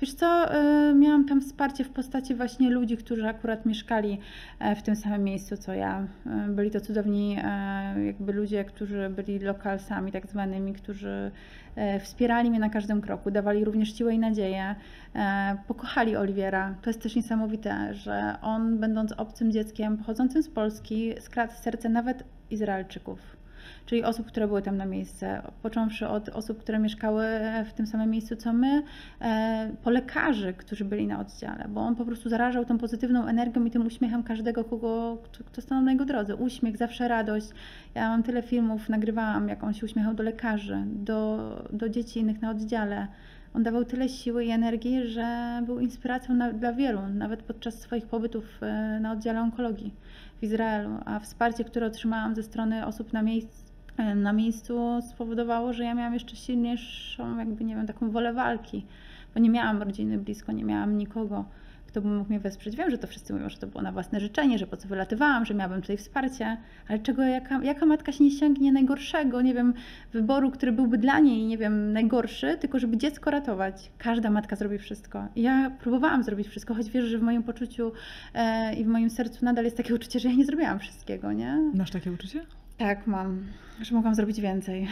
[0.03, 0.55] Wiesz co,
[0.91, 4.19] y, miałam tam wsparcie w postaci właśnie ludzi, którzy akurat mieszkali
[4.59, 6.07] e, w tym samym miejscu co ja.
[6.47, 11.31] Y, Byli to cudowni e, jakby ludzie, którzy byli lokalsami tak zwanymi, którzy
[11.77, 14.75] e, wspierali mnie na każdym kroku, dawali również siłę i nadzieję,
[15.15, 16.75] e, pokochali Oliwiera.
[16.83, 22.25] To jest też niesamowite, że on będąc obcym dzieckiem pochodzącym z Polski skradł serce nawet
[22.51, 23.42] Izraelczyków
[23.87, 27.25] czyli osób, które były tam na miejsce, począwszy od osób, które mieszkały
[27.67, 28.83] w tym samym miejscu co my,
[29.21, 33.65] e, po lekarzy, którzy byli na oddziale, bo on po prostu zarażał tą pozytywną energią
[33.65, 36.37] i tym uśmiechem każdego, kogo, kto, stanął na jego drodze.
[36.37, 37.47] Uśmiech, zawsze radość.
[37.95, 42.43] Ja mam tyle filmów, nagrywałam, jak on się uśmiechał do lekarzy, do, do dzieci innych
[42.43, 43.07] na oddziale.
[43.55, 48.07] On dawał tyle siły i energii, że był inspiracją na, dla wielu, nawet podczas swoich
[48.07, 49.95] pobytów e, na oddziale onkologii
[50.41, 50.91] w Izraelu.
[51.05, 55.95] A wsparcie, które otrzymałam ze strony osób na miejscu, e, na miejscu spowodowało, że ja
[55.95, 58.87] miałam jeszcze silniejszą, jakby nie wiem, taką wolę walki,
[59.35, 61.45] bo nie miałam rodziny blisko, nie miałam nikogo,
[61.93, 62.77] kto by mógł mnie wesprzeć.
[62.77, 65.45] Wiem, że to wszyscy mówią, że to było na własne życzenie, że po co wylatywałam,
[65.45, 66.57] że miałabym tutaj wsparcie,
[66.89, 69.75] ale czego, jaka, jaka matka się nie sięgnie najgorszego, nie wiem,
[70.13, 73.91] wyboru, który byłby dla niej, nie wiem, najgorszy, tylko żeby dziecko ratować.
[73.99, 75.29] Każda matka zrobi wszystko.
[75.37, 77.93] I ja próbowałam zrobić wszystko, choć wiesz, że w moim poczuciu
[78.35, 81.71] e, i w moim sercu nadal jest takie uczucie, że ja nie zrobiłam wszystkiego, nie?
[81.75, 82.41] Masz takie uczucie?
[82.79, 83.47] Tak, mam.
[83.83, 84.89] Że mogłam zrobić więcej.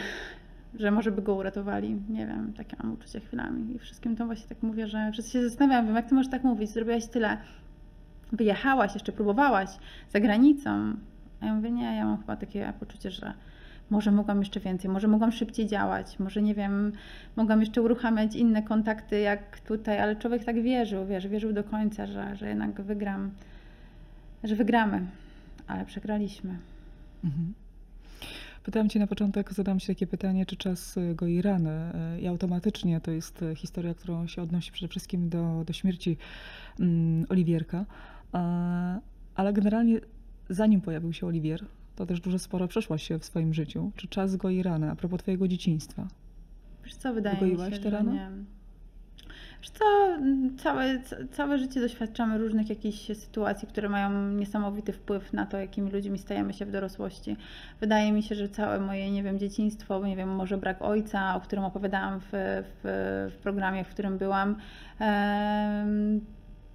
[0.79, 1.97] Że może by go uratowali.
[2.09, 3.75] Nie wiem, takie mam uczucie chwilami.
[3.75, 6.43] I wszystkim to właśnie tak mówię, że wszyscy się zastanawiam, wiem, jak ty możesz tak
[6.43, 6.69] mówić?
[6.69, 7.37] Zrobiłaś tyle.
[8.31, 9.69] Wyjechałaś, jeszcze próbowałaś
[10.09, 10.93] za granicą.
[11.41, 13.33] A ja mówię, nie, ja mam chyba takie poczucie, że
[13.91, 16.91] może mogłam jeszcze więcej, może mogłam szybciej działać, może nie wiem,
[17.35, 22.05] mogłam jeszcze uruchamiać inne kontakty jak tutaj, ale człowiek tak wierzył, wiesz, wierzył do końca,
[22.05, 23.31] że, że jednak wygram,
[24.43, 25.05] że wygramy,
[25.67, 26.57] ale przegraliśmy.
[27.23, 27.53] Mhm.
[28.63, 32.27] Pytałam Cię na początek, zadam Ci takie pytanie, czy czas y, goi rany y, i
[32.27, 36.17] automatycznie to jest y, historia, którą się odnosi przede wszystkim do, do śmierci
[36.79, 37.85] mm, Oliwierka,
[39.35, 39.99] ale generalnie
[40.49, 43.91] zanim pojawił się Oliwier, to też dużo sporo przeszłaś w swoim życiu.
[43.95, 46.07] Czy czas goi rany a propos Twojego dzieciństwa?
[46.83, 48.13] Wiesz co, wydaje mi się, te rany?
[48.13, 48.60] nie.
[49.69, 50.99] Co, m, całe,
[51.31, 56.53] całe życie doświadczamy różnych jakichś sytuacji, które mają niesamowity wpływ na to, jakimi ludźmi stajemy
[56.53, 57.37] się w dorosłości.
[57.79, 61.41] Wydaje mi się, że całe moje, nie wiem, dzieciństwo, nie wiem, może brak ojca, o
[61.41, 64.55] którym opowiadałam w, w, w programie, w którym byłam,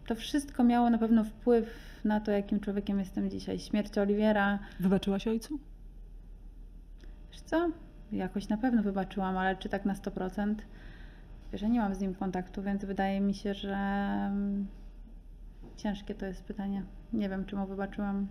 [0.07, 3.59] to wszystko miało na pewno wpływ na to, jakim człowiekiem jestem dzisiaj.
[3.59, 5.59] Śmierć Oliwiera, Wybaczyłaś ojcu?
[7.33, 7.71] Wiesz co?
[8.13, 10.55] Jakoś na pewno wybaczyłam, ale czy tak na 100%?
[11.53, 14.67] Że nie mam z nim kontaktu, więc wydaje mi się, że mm,
[15.77, 16.83] ciężkie to jest pytanie.
[17.13, 18.27] Nie wiem, czy mu wybaczyłam.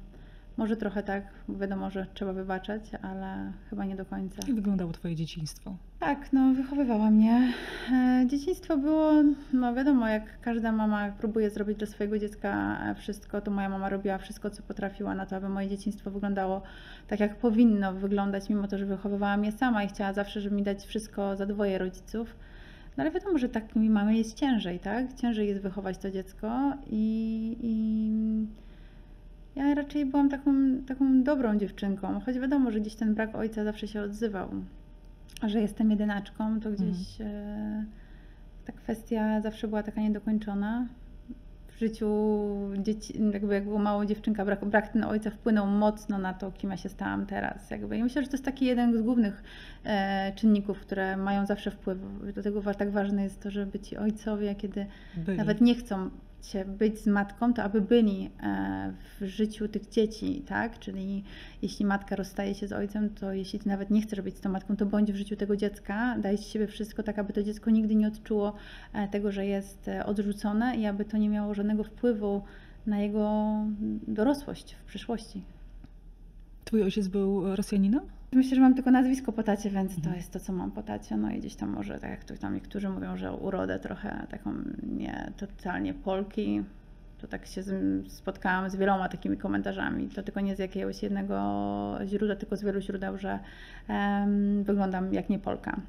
[0.57, 4.35] Może trochę tak, wiadomo, że trzeba wybaczać, ale chyba nie do końca.
[4.47, 5.75] Jak wyglądało Twoje dzieciństwo?
[5.99, 7.53] Tak, no wychowywała mnie.
[7.91, 9.11] E, Dzieciństwo było,
[9.53, 14.17] no wiadomo, jak każda mama próbuje zrobić dla swojego dziecka wszystko, to moja mama robiła
[14.17, 16.61] wszystko, co potrafiła na to, aby moje dzieciństwo wyglądało
[17.07, 20.63] tak, jak powinno wyglądać, mimo to, że wychowywałam je sama i chciała zawsze, żeby mi
[20.63, 22.35] dać wszystko za dwoje rodziców.
[22.97, 25.13] No ale wiadomo, że takimi mamy jest ciężej, tak?
[25.13, 28.11] Ciężej jest wychować to dziecko i, i
[29.55, 30.53] ja raczej byłam taką,
[30.87, 34.49] taką dobrą dziewczynką, choć wiadomo, że gdzieś ten brak ojca zawsze się odzywał.
[35.41, 37.85] A że jestem jedynaczką, to gdzieś e,
[38.65, 40.87] ta kwestia zawsze była taka niedokończona.
[41.75, 42.09] W życiu
[42.77, 46.69] dzieci, jakby jak była mała dziewczynka, brak, brak ten ojca wpłynął mocno na to, kim
[46.69, 47.71] ja się stałam teraz.
[47.71, 47.97] Jakby.
[47.97, 49.43] I myślę, że to jest taki jeden z głównych
[49.83, 51.97] e, czynników, które mają zawsze wpływ.
[52.33, 54.85] Dlatego tak ważne jest to, żeby ci ojcowie, kiedy
[55.17, 55.37] Byli.
[55.37, 56.09] nawet nie chcą
[56.65, 60.79] być z matką, to aby byli e, w życiu tych dzieci, tak?
[60.79, 61.23] Czyli
[61.61, 64.49] jeśli matka rozstaje się z ojcem, to jeśli ty nawet nie chcesz być z tą
[64.49, 67.71] matką, to bądź w życiu tego dziecka, daj z siebie wszystko, tak aby to dziecko
[67.71, 68.53] nigdy nie odczuło
[68.93, 72.41] e, tego, że jest e, odrzucone i aby to nie miało żadnego wpływu
[72.85, 73.55] na jego
[74.07, 75.43] dorosłość w przyszłości.
[76.65, 78.14] Twój ojciec był Rosjaninem?
[78.35, 80.15] Myślę, że mam tylko nazwisko po tacie, więc to Mhm.
[80.15, 81.17] jest to, co mam po tacie.
[81.17, 84.53] No i gdzieś tam może, tak jak tu tam niektórzy mówią, że urodę trochę taką
[84.83, 86.63] nie totalnie Polki.
[87.17, 87.71] To tak się z,
[88.11, 90.07] spotkałam z wieloma takimi komentarzami.
[90.09, 93.39] To tylko nie z jakiegoś jednego źródła, tylko z wielu źródeł, że
[93.87, 95.81] em, wyglądam jak nie Polka.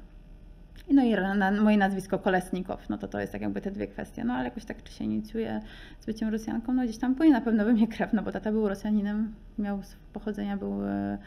[0.87, 3.87] I No i na, moje nazwisko Kolesnikow, no to to jest tak jakby te dwie
[3.87, 4.23] kwestie.
[4.23, 5.61] No ale jakoś tak czy się inicjuje
[5.99, 8.51] z byciem Rosjanką, no gdzieś tam płynie na pewno we mnie krew, no bo tata
[8.51, 9.79] był Rosjaninem, miał
[10.13, 11.17] pochodzenia, był e,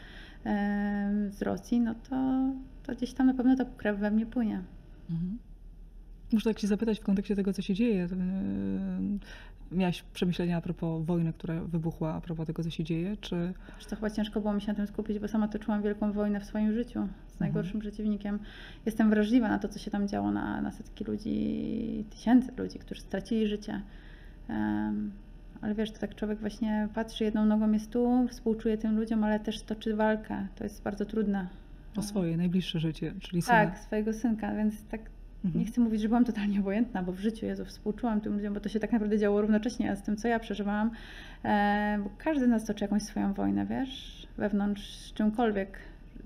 [1.29, 2.15] z Rosji, no to,
[2.83, 4.61] to gdzieś tam na pewno ta krew we mnie płynie.
[5.09, 5.37] Mhm.
[6.33, 8.07] Muszę tak się zapytać w kontekście tego, co się dzieje.
[8.07, 8.15] To,
[9.71, 13.53] miałaś przemyślenia a propos wojny, która wybuchła, a propos tego, co się dzieje, czy...
[13.77, 16.39] Wiesz co, chyba ciężko było mi się na tym skupić, bo sama toczyłam wielką wojnę
[16.39, 18.39] w swoim życiu z najgorszym przeciwnikiem.
[18.85, 23.01] Jestem wrażliwa na to, co się tam działo, na, na setki ludzi, tysięcy ludzi, którzy
[23.01, 23.81] stracili życie.
[24.49, 25.10] Em,
[25.61, 29.39] ale wiesz, to tak człowiek właśnie patrzy, jedną nogą jest tu, współczuje tym ludziom, ale
[29.39, 30.47] też toczy walkę.
[30.55, 31.47] To jest bardzo trudne.
[31.97, 33.65] O swoje najbliższe życie, czyli syna.
[33.65, 35.01] Tak, swojego synka, więc tak
[35.45, 35.59] Mhm.
[35.59, 38.59] nie chcę mówić, że byłam totalnie obojętna, bo w życiu Jezu współczułam tym ludziom, bo
[38.59, 40.91] to się tak naprawdę działo równocześnie z tym, co ja przeżywałam.
[41.45, 45.77] E, bo każdy z nas toczy jakąś swoją wojnę, wiesz, wewnątrz czymkolwiek.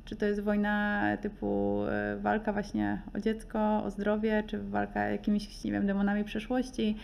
[0.05, 5.63] Czy to jest wojna typu e, walka właśnie o dziecko, o zdrowie, czy walka jakimiś,
[5.63, 6.95] nie wiem, demonami przeszłości,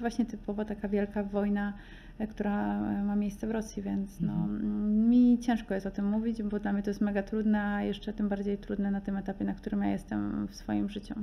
[0.00, 1.72] właśnie typowo taka wielka wojna,
[2.18, 5.08] e, która e, ma miejsce w Rosji, więc no, Mhm.
[5.08, 8.12] mi ciężko jest o tym mówić, bo dla mnie to jest mega trudne, a jeszcze
[8.12, 11.14] tym bardziej trudne na tym etapie, na którym ja jestem w swoim życiu.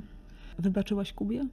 [0.59, 1.45] Wybaczyłaś Kubie?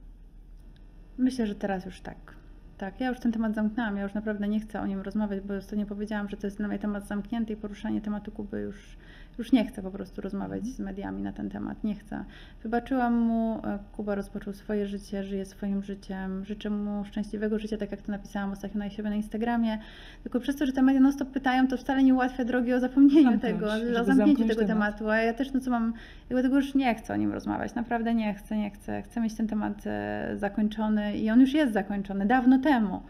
[1.17, 2.35] Myślę, że teraz już tak.
[2.77, 5.55] Tak, ja już ten temat zamknęłam, ja już naprawdę nie chcę o nim rozmawiać, bo
[5.55, 8.97] ostatnio powiedziałam, że to jest dla mnie temat zamknięty i poruszanie tematu Kuby już,
[9.37, 12.25] już nie chcę po prostu rozmawiać z mediami na ten temat, nie chcę.
[12.63, 17.91] Wybaczyłam mu, e, Kuba rozpoczął swoje życie, żyje swoim życiem, życzę mu szczęśliwego życia, tak
[17.91, 19.77] jak to napisałam ostatnio na siebie na Instagramie,
[20.23, 22.79] tylko przez to, że te media non stop pytają, to wcale nie ułatwia drogi o
[22.79, 24.67] zapomnieniu Zamknąć, tego, o zamknięciu tego temat.
[24.67, 25.93] tematu, a ja też no co mam,
[26.29, 29.35] jakby tego już nie chcę o nim rozmawiać, naprawdę nie chcę, nie chcę, chcę mieć
[29.35, 33.01] ten temat e, zakończony i on już jest zakończony dawno temu,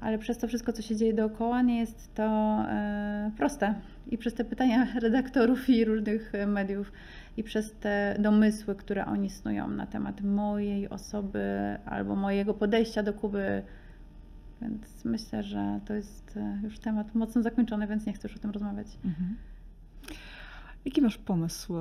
[0.00, 2.24] ale przez to wszystko, co się dzieje dookoła, nie jest to
[2.68, 3.74] e, proste
[4.06, 6.92] i przez te pytania redaktorów i różnych e, mediów
[7.36, 13.12] i przez te domysły, które oni snują na temat mojej osoby albo mojego podejścia do
[13.12, 13.62] Kuby,
[14.62, 18.40] więc myślę, że to jest e, już temat mocno zakończony, więc nie chcę już o
[18.40, 18.86] tym rozmawiać.
[19.04, 19.36] Mhm.
[20.84, 21.74] Jaki masz pomysł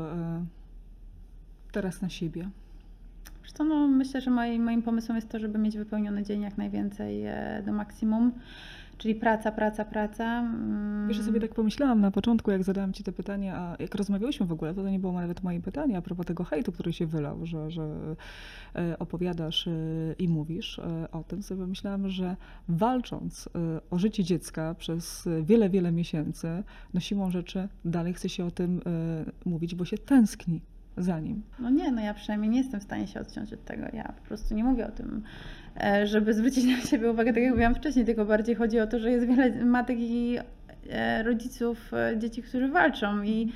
[1.72, 2.50] teraz na siebie?
[3.54, 7.26] Co, no, myślę, że moim, moim pomysłem jest to, żeby mieć wypełniony dzień jak najwięcej
[7.26, 8.32] e, do maksimum,
[8.98, 10.40] czyli praca, praca, praca.
[10.40, 14.46] Mm, Wiesz, sobie tak pomyślałam na początku, jak zadałam Ci te pytania, a jak rozmawiałyśmy
[14.46, 17.06] w ogóle, to to nie było nawet moje pytanie a propos tego hejtu, który się
[17.06, 18.16] wylał, że, że
[18.76, 19.72] e, opowiadasz e,
[20.20, 20.82] i mówisz
[21.12, 22.36] o tym, sobie myślałam, że
[22.70, 23.50] walcząc
[23.92, 28.82] o życie dziecka przez wiele, wiele miesięcy, no siłą rzeczy dalej chce się o tym
[29.46, 30.62] mówić, bo się tęskni
[30.98, 31.42] za nim.
[31.60, 33.86] No nie, no ja przynajmniej nie jestem w stanie się odciąć od tego.
[33.94, 35.24] Ja po prostu nie mówię o tym,
[35.84, 39.00] e, żeby zwrócić na siebie uwagę, tak jak mówiłam wcześniej, tylko bardziej chodzi o to,
[39.00, 40.38] że jest wiele matek i
[40.90, 43.54] e, rodziców e, dzieci, którzy walczą i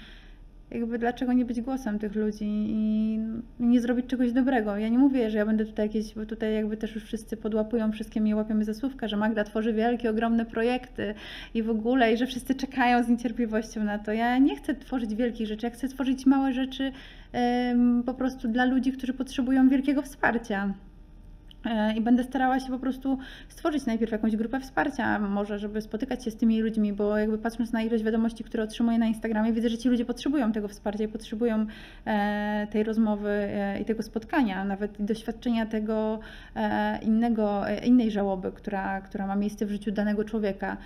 [0.73, 3.19] jakby dlaczego nie być głosem tych ludzi i
[3.59, 4.77] nie zrobić czegoś dobrego.
[4.77, 7.91] Ja nie mówię, że ja będę tutaj jakieś, bo tutaj jakby też już wszyscy podłapują,
[7.91, 11.13] wszystkie mnie łapiemy za słówka, że Magda tworzy wielkie, ogromne projekty
[11.53, 14.13] i w ogóle, i że wszyscy czekają z niecierpliwością na to.
[14.13, 16.91] Ja nie chcę tworzyć wielkich rzeczy, ja chcę tworzyć małe rzeczy
[18.05, 20.73] po prostu dla ludzi, którzy potrzebują wielkiego wsparcia.
[21.65, 23.17] E, I będę starała się po prostu
[23.49, 27.71] stworzyć najpierw jakąś grupę wsparcia, może, żeby spotykać się z tymi ludźmi, bo jakby patrząc
[27.73, 31.08] na ilość wiadomości, które otrzymuję na Instagramie, widzę, że ci ludzie potrzebują tego wsparcia i
[31.08, 31.65] potrzebują
[32.06, 36.19] e, tej rozmowy e, i tego spotkania, nawet doświadczenia tego
[37.02, 40.78] innego, innej żałoby, która, która ma miejsce w życiu danego człowieka.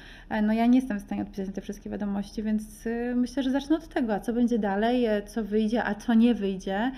[0.44, 3.52] No ja nie jestem w stanie odpisać na te wszystkie wiadomości, więc e, myślę, że
[3.52, 6.92] zacznę od tego, a co będzie dalej, co wyjdzie, a co nie wyjdzie,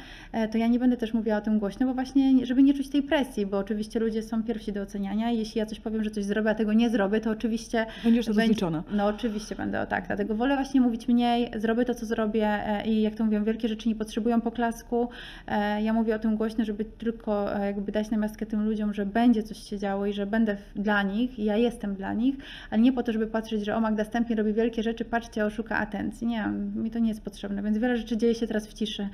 [0.52, 2.90] to ja nie będę też mówiła o tym głośno, bo właśnie, nie- żeby nie czuć
[2.90, 6.24] tej presji, bo oczywiście ludzie są pierwsi do oceniania jeśli ja coś powiem, że coś
[6.24, 8.84] zrobię, a tego nie zrobię, to oczywiście Będziesz to będzie-.
[8.92, 12.88] No oczywiście będę o tak, dlatego wolę właśnie mówić mniej, zrobię to, co zrobię e,
[12.88, 15.10] i jak to mówią, wielkie rzeczy nie potrzebują poklasku.
[15.48, 19.06] E, Ja mówię o tym głośno, żeby tylko e, jakby dać namiastkę tym ludziom, że
[19.06, 22.36] będzie coś się działo i że będę dla nich i ja jestem dla nich,
[22.70, 25.78] ale nie po to, żeby patrzeć, że o Magda Stępień robi wielkie rzeczy, patrzcie, oszuka
[25.78, 26.28] atencji.
[26.28, 29.10] Nie, mi to nie jest potrzebne, więc wiele rzeczy dzieje się teraz w ciszy,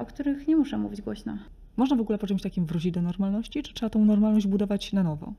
[0.00, 1.38] o których nie muszę mówić głośno.
[1.76, 5.02] Można w ogóle po czymś takim wrócić do normalności, czy trzeba tą normalność budować na
[5.02, 5.32] nowo?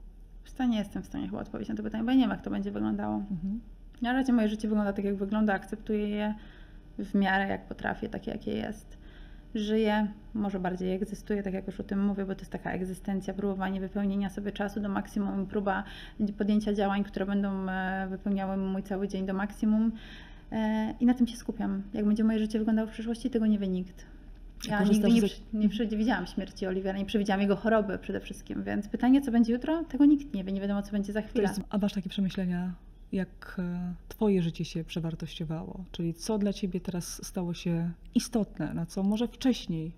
[0.43, 2.41] W stanie jestem w stanie chyba odpowiedzieć na to pytanie, bo ja nie wiem, jak
[2.41, 3.15] to będzie wyglądało.
[3.15, 3.62] Mhm.
[4.02, 6.36] Na razie moje życie wygląda tak, jak wygląda, akceptuję je
[7.00, 8.98] w miarę jak potrafię, takie jakie jest.
[9.56, 13.34] Żyję, może bardziej egzystuję, tak jak już o tym mówię, bo to jest taka egzystencja,
[13.34, 15.84] próbowanie wypełnienia sobie czasu do maksimum, próba
[16.38, 19.91] podjęcia działań, które będą e, wypełniały mój cały dzień do maksimum.
[20.52, 21.84] E, I na tym się skupiam.
[21.93, 24.06] Jak będzie moje życie wyglądało w przyszłości, tego nie wie nikt.
[24.68, 25.22] Ja nigdy nie,
[25.54, 29.84] nie przewidziałam śmierci Oliwiera, nie przewidziałam jego choroby przede wszystkim, więc pytanie, co będzie jutro,
[29.84, 31.54] tego nikt nie wie, nie wiadomo, co będzie za chwilę.
[31.70, 32.74] a masz takie przemyślenia,
[33.12, 35.84] jak e, Twoje życie się przewartościowało?
[35.91, 39.91] Czyli co dla Ciebie teraz stało się istotne, na co może wcześniej,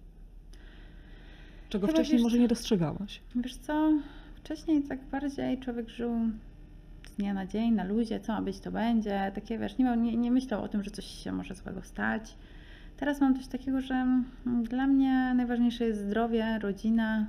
[1.69, 3.21] czego Chyba wcześniej wiesz może nie dostrzegałaś?
[3.35, 3.93] Wiesz co,
[4.35, 6.13] wcześniej tak bardziej człowiek żył
[7.07, 9.31] z dnia na dzień, na luzie, co ma być, to będzie.
[9.35, 12.35] Takie wiesz, nie, nie, nie myślał o tym, że coś się może złego stać.
[12.97, 17.25] Teraz mam coś takiego, że mm, dla mnie najważniejsze jest zdrowie, rodzina,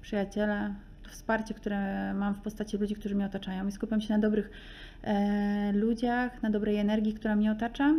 [0.00, 0.74] przyjaciele,
[1.10, 3.68] wsparcie, które mam w postaci ludzi, którzy mnie otaczają.
[3.68, 4.50] I skupiam się na dobrych
[5.02, 7.94] e, ludziach, na dobrej energii, która mnie otacza,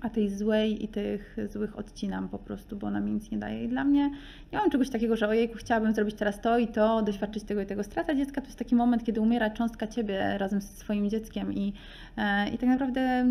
[0.00, 3.64] a tej złej i tych złych odcinam po prostu, bo ona mi nic nie daje.
[3.64, 4.10] I dla mnie
[4.52, 7.66] nie mam czegoś takiego, że ojejku, chciałabym zrobić teraz to i to, doświadczyć tego i
[7.66, 7.84] tego.
[7.84, 11.72] Strata dziecka to jest taki moment, kiedy umiera cząstka ciebie razem ze swoim dzieckiem i,
[12.16, 13.26] e, i tak naprawdę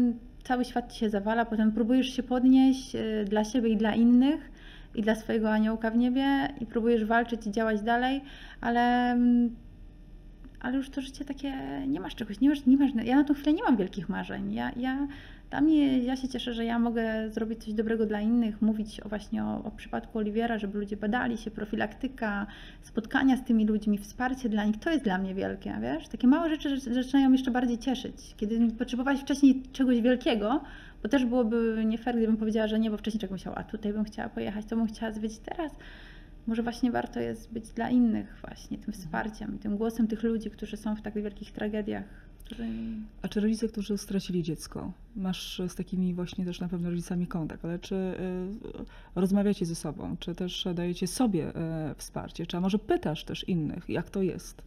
[0.47, 4.51] cały świat ci się zawala, potem próbujesz się podnieść e, dla siebie i dla innych
[4.95, 8.21] i dla swojego aniołka w niebie i próbujesz walczyć i działać dalej,
[8.62, 9.55] ale mm,
[10.60, 11.53] ale już to życie takie,
[11.88, 14.53] nie masz czegoś, nie masz, nie masz, ja na tą chwilę nie mam wielkich marzeń.
[14.53, 15.07] Ja, ja,
[15.49, 19.10] dla mnie, ja się cieszę, że ja mogę zrobić coś dobrego dla innych, mówić o
[19.10, 22.47] właśnie o, o przypadku Oliwiera, żeby ludzie badali się, profilaktyka,
[22.81, 26.07] spotkania z tymi ludźmi, wsparcie dla nich, to jest dla mnie wielkie, wiesz?
[26.07, 28.36] Takie małe rzeczy zaczynają jeszcze bardziej cieszyć.
[28.38, 30.62] Kiedy potrzebowałeś wcześniej czegoś wielkiego,
[31.03, 33.93] bo też byłoby nie fair, gdybym powiedziała, że nie, bo wcześniej czegoś musiała, a tutaj
[33.93, 35.71] bym chciała pojechać, to bym chciała zwiedzić teraz
[36.47, 40.77] może właśnie warto jest być dla innych właśnie tym wsparciem, tym głosem tych ludzi, którzy
[40.77, 42.26] są w tak wielkich tragediach.
[43.21, 47.65] A czy rodzice, którzy stracili dziecko, masz z takimi właśnie też na pewno rodzicami kontakt,
[47.65, 51.53] ale czy y, rozmawiacie ze sobą, czy też dajecie sobie y,
[51.95, 54.62] wsparcie, czy a może pytasz też innych, jak to jest?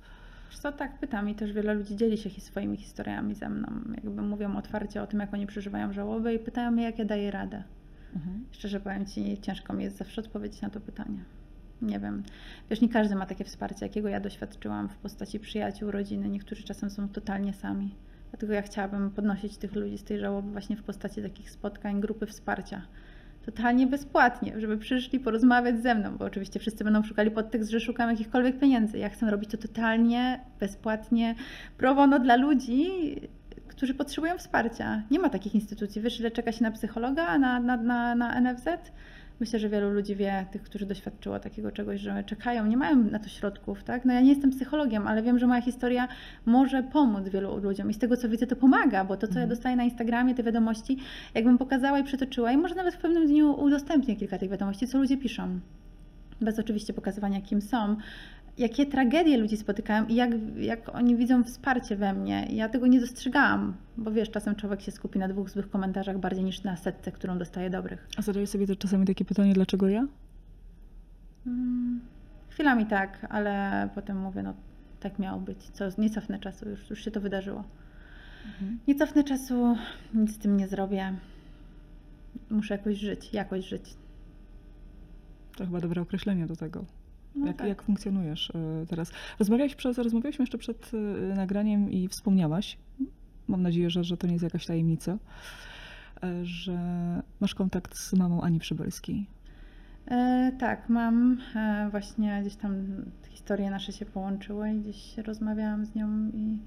[0.59, 3.69] Co tak pytam i też wiele ludzi dzieli się swoimi historiami ze mną.
[3.95, 7.31] Jakby mówią otwarcie o tym, jak oni przeżywają żałobę i pytają mnie, jak ja daję
[7.31, 7.63] radę.
[8.15, 8.45] Mhm.
[8.51, 11.25] Szczerze powiem Ci, ciężko mi jest zawsze odpowiedzieć na to pytanie.
[11.83, 12.23] Nie wiem.
[12.71, 16.29] Wiesz, nie każdy ma takie wsparcie, jakiego ja doświadczyłam w postaci przyjaciół, rodziny.
[16.29, 17.95] Niektórzy czasem są totalnie sami.
[18.31, 22.27] Dlatego ja chciałabym podnosić tych ludzi z tej żałoby właśnie w postaci takich spotkań, grupy
[22.27, 22.83] wsparcia.
[23.47, 28.11] Totalnie bezpłatnie, żeby przyszli porozmawiać ze mną, bo oczywiście wszyscy będą szukali podtekst, że szukam
[28.11, 28.99] jakichkolwiek pieniędzy.
[28.99, 31.35] Ja chcę robić to totalnie bezpłatnie,
[31.79, 32.91] pro bono dla ludzi,
[33.69, 35.03] którzy potrzebują wsparcia.
[35.11, 36.03] Nie ma takich instytucji.
[36.03, 38.67] Wiesz, ile czeka się na psychologa, na, na, na, na NFZ?
[39.41, 43.19] Myślę, że wielu ludzi wie, tych, którzy doświadczyło takiego czegoś, że czekają, nie mają na
[43.19, 44.05] to środków, tak?
[44.05, 46.09] No ja nie jestem psychologiem, ale wiem, że moja historia
[46.47, 49.41] może pomóc wielu ludziom i z tego, co widzę, to pomaga, bo to, co ja
[49.41, 49.49] Mhm.
[49.49, 50.99] dostaję na Instagramie, te wiadomości,
[51.35, 54.99] jakbym pokazała i przytoczyła i może nawet w pewnym dniu udostępnię kilka tych wiadomości, co
[54.99, 55.61] ludzie piszą.
[56.41, 57.97] Bez oczywiście pokazywania, kim są,
[58.59, 62.47] jakie tragedie ludzi spotykają i jak, jak oni widzą wsparcie we mnie.
[62.51, 66.45] Ja tego nie dostrzegałam, bo wiesz, czasem człowiek się skupi na dwóch złych komentarzach bardziej
[66.45, 68.09] niż na setce, którą dostaje dobrych.
[68.17, 70.07] A zadaję sobie też czasami takie pytanie, dlaczego ja?
[71.47, 72.01] Mm,
[72.49, 74.55] Chwilami tak, ale potem mówię, no
[75.01, 75.71] tak miało być.
[75.71, 77.65] Co, nie cofnę czasu, już, już się to wydarzyło.
[78.89, 79.77] Nie cofnę czasu,
[80.15, 81.15] nic z tym nie zrobię.
[82.51, 83.95] Muszę jakoś żyć, jakoś żyć.
[85.57, 86.85] To chyba dobre określenie do tego.
[87.35, 87.69] No jak, tak.
[87.69, 89.13] jak funkcjonujesz y, teraz?
[89.39, 92.79] Rozmawiałeś przez, rozmawialiśmy jeszcze przed y, nagraniem i wspomniałaś,
[93.49, 95.19] mam nadzieję, że, że to nie jest jakaś tajemnica,
[96.25, 96.79] y, że
[97.41, 99.27] masz kontakt z mamą Ani Przybylskiej.
[100.07, 102.87] E, tak, mam e, właśnie gdzieś tam
[103.29, 106.59] historie nasze się połączyły i gdzieś rozmawiałam z nią i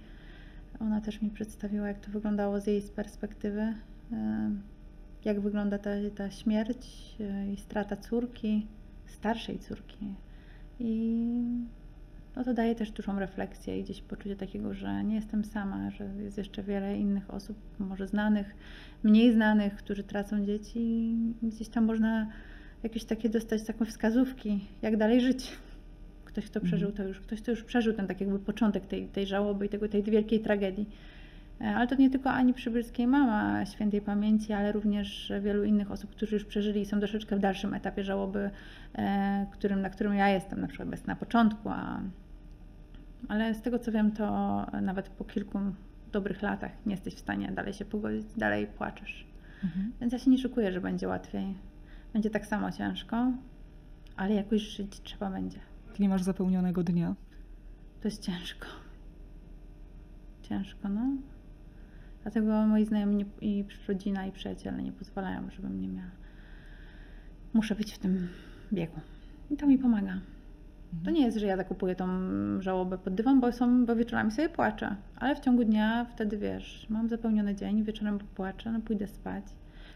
[0.80, 3.62] ona też mi przedstawiła, jak to wyglądało z jej perspektywy,
[4.12, 4.52] e,
[5.26, 8.68] jak wygląda ta, ta śmierć e, i strata córki,
[9.06, 10.16] starszej córki.
[10.84, 11.28] I
[12.36, 16.06] no to daje też dużą refleksję i gdzieś poczucie takiego, że nie jestem sama, że
[16.06, 18.56] jest jeszcze wiele innych osób, może znanych,
[19.04, 20.80] mniej znanych, którzy tracą dzieci
[21.42, 22.28] i gdzieś tam można
[22.84, 25.52] jakieś takie dostać taką wskazówki, jak dalej żyć.
[26.26, 29.28] Ktoś, kto przeżył to już, ktoś, kto już przeżył ten tak jakby początek tej, tej
[29.28, 30.90] żałoby i tego, tej wielkiej tragedii.
[31.64, 36.12] E, Ale to nie tylko Ani Przybylskiej mama świętej pamięci, ale również wielu innych osób,
[36.12, 38.50] którzy już przeżyli i są troszeczkę w dalszym etapie żałoby,
[38.96, 42.02] e, którym, na którym ja jestem na przykład bez na początku, a,
[43.28, 44.28] ale z tego co wiem, to
[44.82, 45.60] nawet po kilku
[46.12, 49.28] dobrych latach nie jesteś w stanie dalej się pogodzić, dalej płaczesz.
[50.02, 51.56] Więc ja się nie szykuję, że będzie łatwiej.
[52.14, 53.32] Będzie tak samo ciężko,
[54.18, 55.60] ale jakoś żyć trzeba będzie.
[55.94, 57.16] Ty nie masz zapełnionego dnia.
[58.02, 58.68] To jest ciężko.
[60.42, 61.02] Ciężko, no.
[62.24, 66.12] Dlatego moi znajomi nie, i rodzina i przyjaciele nie pozwalają, żebym nie miała.
[67.54, 68.28] Muszę być w tym
[68.74, 69.00] biegu.
[69.52, 70.20] I to mi pomaga.
[71.06, 72.08] To nie jest, że ja zakupuję tą
[72.62, 74.96] żałobę pod dywan, bo, są, bo wieczorami sobie płaczę.
[75.16, 79.44] Ale w ciągu dnia wtedy wiesz, mam zapełniony dzień, wieczorem płaczę, no pójdę spać.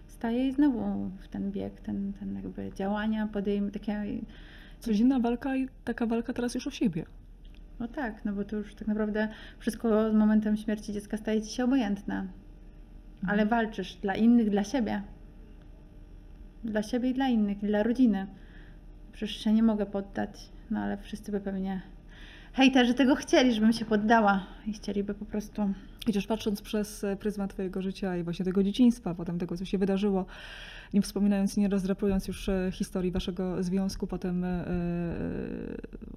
[0.05, 4.03] Wstaję i znowu w ten bieg, ten, ten jakby działania podejmę takie
[4.79, 7.05] Codzienna walka i taka walka teraz już o siebie.
[7.79, 9.27] No tak, no bo to już tak naprawdę
[9.59, 12.27] wszystko z momentem śmierci dziecka staje ci się obojętne.
[13.27, 15.01] Ale walczysz dla innych, dla siebie.
[16.63, 18.27] Dla siebie i dla innych, i dla rodziny.
[19.11, 21.81] Przecież się nie mogę poddać, no ale wszyscy by pewnie
[22.53, 25.73] hejterzy tego chcieli, żebym się poddała i chcieliby po prostu
[26.07, 29.77] Chociaż patrząc przez e, pryzmat Twojego życia i właśnie tego dzieciństwa, potem tego, co się
[29.77, 30.25] wydarzyło,
[30.93, 34.65] nie wspominając i nie rozdrapując już e, historii Waszego związku, potem e,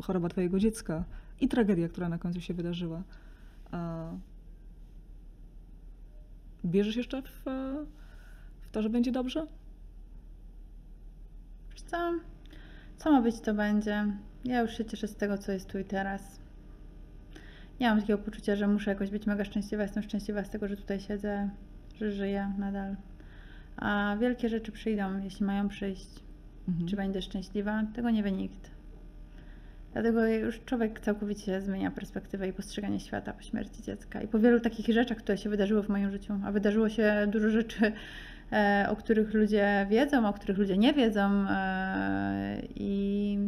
[0.03, 1.05] choroba Twojego dziecka
[1.41, 3.03] i tragedia, która na końcu się wydarzyła.
[3.71, 4.11] A
[6.65, 7.45] Wierzysz jeszcze w,
[8.61, 9.47] w to, że będzie dobrze?
[11.71, 12.13] Wiesz co?
[12.97, 14.07] Co ma być, to będzie.
[14.45, 16.41] Ja już się cieszę z tego, co jest tu i teraz.
[17.81, 19.83] Nie mam takiego poczucia, że muszę jakoś być mega szczęśliwa.
[19.83, 21.51] Jestem szczęśliwa z tego, że tutaj siedzę,
[21.95, 22.97] że żyję nadal.
[23.77, 26.09] A wielkie rzeczy przyjdą, jeśli mają przyjść.
[26.69, 26.89] Mhm.
[26.89, 27.83] Czy będę szczęśliwa?
[27.95, 28.71] Tego nie wie nikt.
[29.93, 34.23] Dlatego już człowiek całkowicie zmienia perspektywę i postrzeganie świata po śmierci dziecka.
[34.23, 37.51] I po wielu takich rzeczach, które się wydarzyły w moim życiu, a wydarzyło się dużo
[37.51, 37.93] rzeczy,
[38.53, 41.47] e, o których ludzie wiedzą, o których ludzie nie wiedzą.
[41.51, 43.39] E, I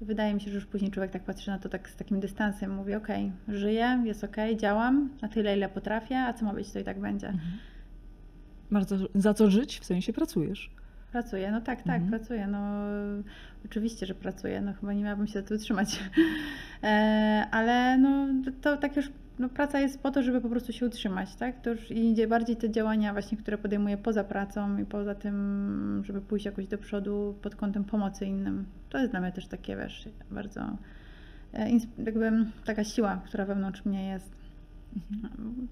[0.00, 2.74] wydaje mi się, że już później człowiek tak patrzy na to tak z takim dystansem,
[2.74, 3.08] mówi: OK,
[3.48, 7.00] żyję, jest OK, działam na tyle, ile potrafię, a co ma być, to i tak
[7.00, 7.28] będzie.
[7.28, 8.86] Mhm.
[8.86, 9.80] Za, za co żyć?
[9.80, 10.70] W sensie pracujesz.
[11.14, 12.10] Pracuję, no tak, tak, Mhm.
[12.10, 12.46] pracuję.
[12.46, 12.58] No,
[13.64, 16.00] oczywiście, że pracuję, no chyba nie miałabym się tu utrzymać.
[16.82, 18.26] E, ale no,
[18.60, 21.60] to tak już, no, praca jest po to, żeby po prostu się utrzymać, tak?
[21.60, 26.20] To już idzie bardziej te działania właśnie, które podejmuję poza pracą i poza tym, żeby
[26.20, 28.64] pójść jakoś do przodu pod kątem pomocy innym.
[28.90, 30.60] To jest dla mnie też takie, wiesz, bardzo
[31.54, 32.32] e, jakby
[32.64, 34.43] taka siła, która wewnątrz mnie jest.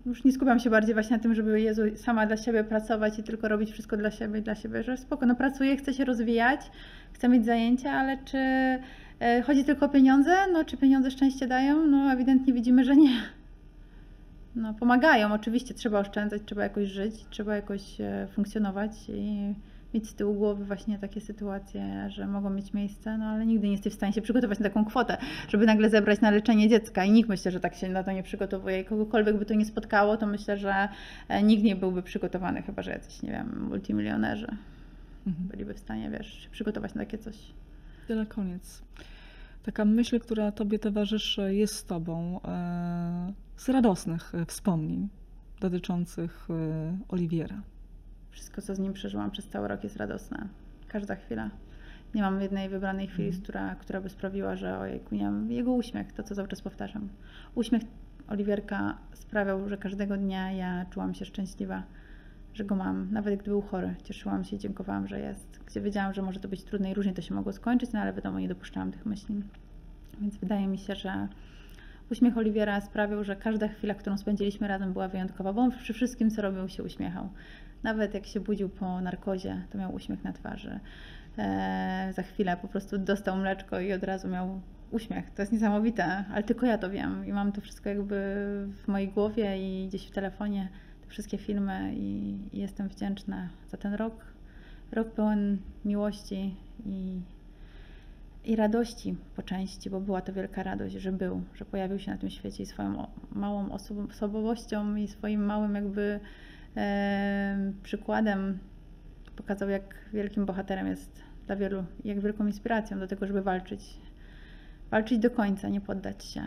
[0.07, 3.23] Już nie skupiam się bardziej właśnie na tym, żeby Jezu sama dla siebie pracować i
[3.23, 6.61] tylko robić wszystko dla siebie i dla siebie, że spoko, no pracuję, chcę się rozwijać,
[7.13, 8.39] chcę mieć zajęcia, ale czy
[9.21, 10.35] e, chodzi tylko o pieniądze?
[10.53, 11.87] No czy pieniądze szczęście dają?
[11.87, 13.23] No ewidentnie widzimy, że nie.
[14.57, 19.55] No pomagają, oczywiście trzeba oszczędzać, trzeba jakoś żyć, trzeba jakoś e, funkcjonować i
[19.95, 23.73] mieć z tyłu głowy właśnie takie sytuacje, że mogą mieć miejsce, no ale nigdy nie
[23.73, 25.17] jesteś w stanie się przygotować na taką kwotę,
[25.49, 28.23] żeby nagle zebrać na leczenie dziecka i nikt myślę, że tak się na to nie
[28.23, 30.89] przygotowuje i kogokolwiek by to nie spotkało, to myślę, że
[31.29, 34.57] e, nikt nie byłby przygotowany, chyba że jacyś, nie wiem, multimilionerzy
[35.27, 35.49] Mhm.
[35.49, 37.37] byliby w stanie, wiesz, się przygotować na takie coś.
[38.09, 38.83] To na koniec.
[39.63, 45.09] Taka myśl, która Tobie towarzyszy, jest z Tobą e, z radosnych e, wspomnień
[45.61, 46.49] dotyczących
[47.09, 47.63] Oliwiera.
[48.33, 50.49] Wszystko, co z nim przeżyłam przez cały rok jest radosne.
[50.89, 51.51] Każda chwila.
[52.15, 53.43] Nie mam jednej wybranej chwili, Mhm.
[53.43, 57.09] która, która by sprawiła, że ojejku, nie wiem, jego uśmiech, to co cały czas powtarzam.
[57.55, 57.83] Uśmiech
[58.29, 61.83] Oliwierka sprawiał, że każdego dnia ja czułam się szczęśliwa,
[62.55, 63.09] że go mam.
[63.13, 65.61] Nawet gdy był chory, cieszyłam się i dziękowałam, że jest.
[65.67, 68.13] Gdzie wiedziałam, że może to być trudne i różnie to się mogło skończyć, no ale
[68.13, 69.43] wiadomo, nie dopuszczałam tych myśli.
[70.21, 71.29] Więc wydaje mi się, że
[72.11, 76.31] uśmiech Oliwiera sprawił, że każda chwila, którą spędziliśmy razem była wyjątkowa, bo on przy wszystkim,
[76.31, 77.29] co robił, się uśmiechał.
[77.83, 80.81] Nawet jak się budził po narkozie, to miał uśmiech na twarzy.
[81.39, 84.61] Eee, za chwilę po prostu dostał mleczko i od razu miał
[84.91, 85.31] uśmiech.
[85.31, 88.15] To jest niesamowite, ale tylko ja to wiem i mam to wszystko jakby
[88.85, 90.69] w mojej głowie i gdzieś w telefonie,
[91.03, 94.25] te wszystkie filmy i, i jestem wdzięczna za ten rok.
[94.93, 97.21] Rok pełen miłości i,
[98.45, 102.19] i radości po części, bo była to wielka radość, że był, że pojawił się na
[102.19, 103.71] tym świecie i swoją małą
[104.11, 106.52] osobowością i swoim małym jakby e,
[107.83, 108.59] przykładem
[109.37, 113.81] pokazał, jak wielkim bohaterem jest dla wielu, jak wielką inspiracją do tego, żeby walczyć.
[114.91, 116.43] Walczyć do końca, nie poddać się.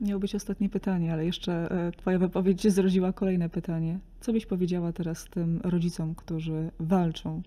[0.00, 3.98] Miało być ostatnie pytanie, ale jeszcze e, Twoja wypowiedź zrodziła kolejne pytanie.
[4.20, 7.42] Co byś powiedziała teraz tym rodzicom, którzy walczą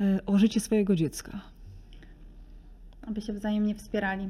[0.00, 1.40] e, o życie swojego dziecka?
[3.10, 4.28] aby się wzajemnie wspierali,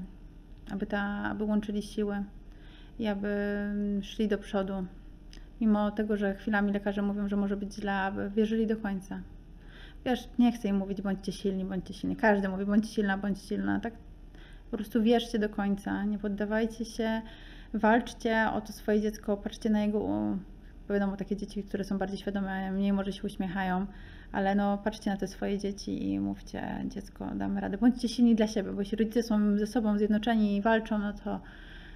[0.71, 2.25] aby, ta, aby łączyli siły
[2.99, 3.29] i aby
[4.03, 4.75] szli do przodu.
[5.61, 9.22] Mimo tego, że chwilami lekarze mówią, że może być źle, aby wierzyli do końca.
[10.04, 12.16] Wiesz, nie chcę im mówić, bądźcie silni, bądźcie silni.
[12.16, 13.80] Każdy mówi, bądź silna, bądź silna.
[13.80, 13.94] Tak
[14.70, 17.22] po prostu wierzcie do końca, nie poddawajcie się,
[17.74, 20.08] walczcie o to swoje dziecko, patrzcie na jego.
[20.90, 23.86] Wiadomo, takie dzieci, które są bardziej świadome, mniej może się uśmiechają,
[24.32, 27.78] ale no patrzcie na te swoje dzieci i mówcie, dziecko, damy radę.
[27.78, 31.40] Bądźcie silni dla siebie, bo jeśli rodzice są ze sobą zjednoczeni i walczą, no to,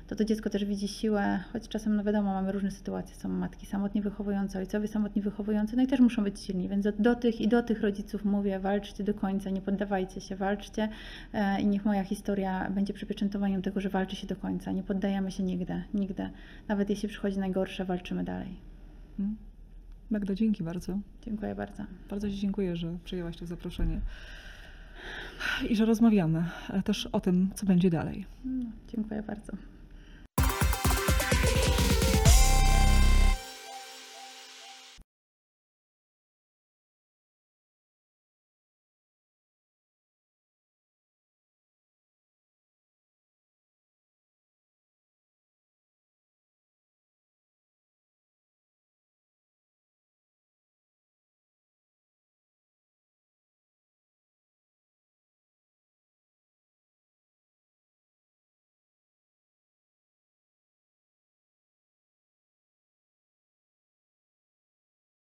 [0.07, 3.66] to to dziecko też widzi siłę, choć czasem, no wiadomo, mamy różne sytuacje, są matki
[3.66, 7.40] samotnie wychowujące, ojcowie samotnie wychowujący, no i też muszą być silni, więc do, do tych
[7.40, 10.88] i do tych rodziców mówię, walczcie do końca, nie poddawajcie się, walczcie
[11.32, 15.30] e, i niech moja historia będzie przypieczętowaniem tego, że walczy się do końca, nie poddajemy
[15.30, 16.30] się nigdy, nigdy,
[16.68, 18.57] nawet jeśli przychodzi najgorsze, walczymy dalej.
[19.16, 19.36] Hmm?
[20.11, 20.98] Magda, dzięki bardzo.
[21.22, 21.84] Dziękuję bardzo.
[22.11, 24.00] Bardzo Ci dziękuję, że przyjęłaś to zaproszenie
[25.68, 26.44] i że rozmawiamy
[26.84, 28.26] też o tym, co będzie dalej.
[28.44, 29.52] No, dziękuję bardzo.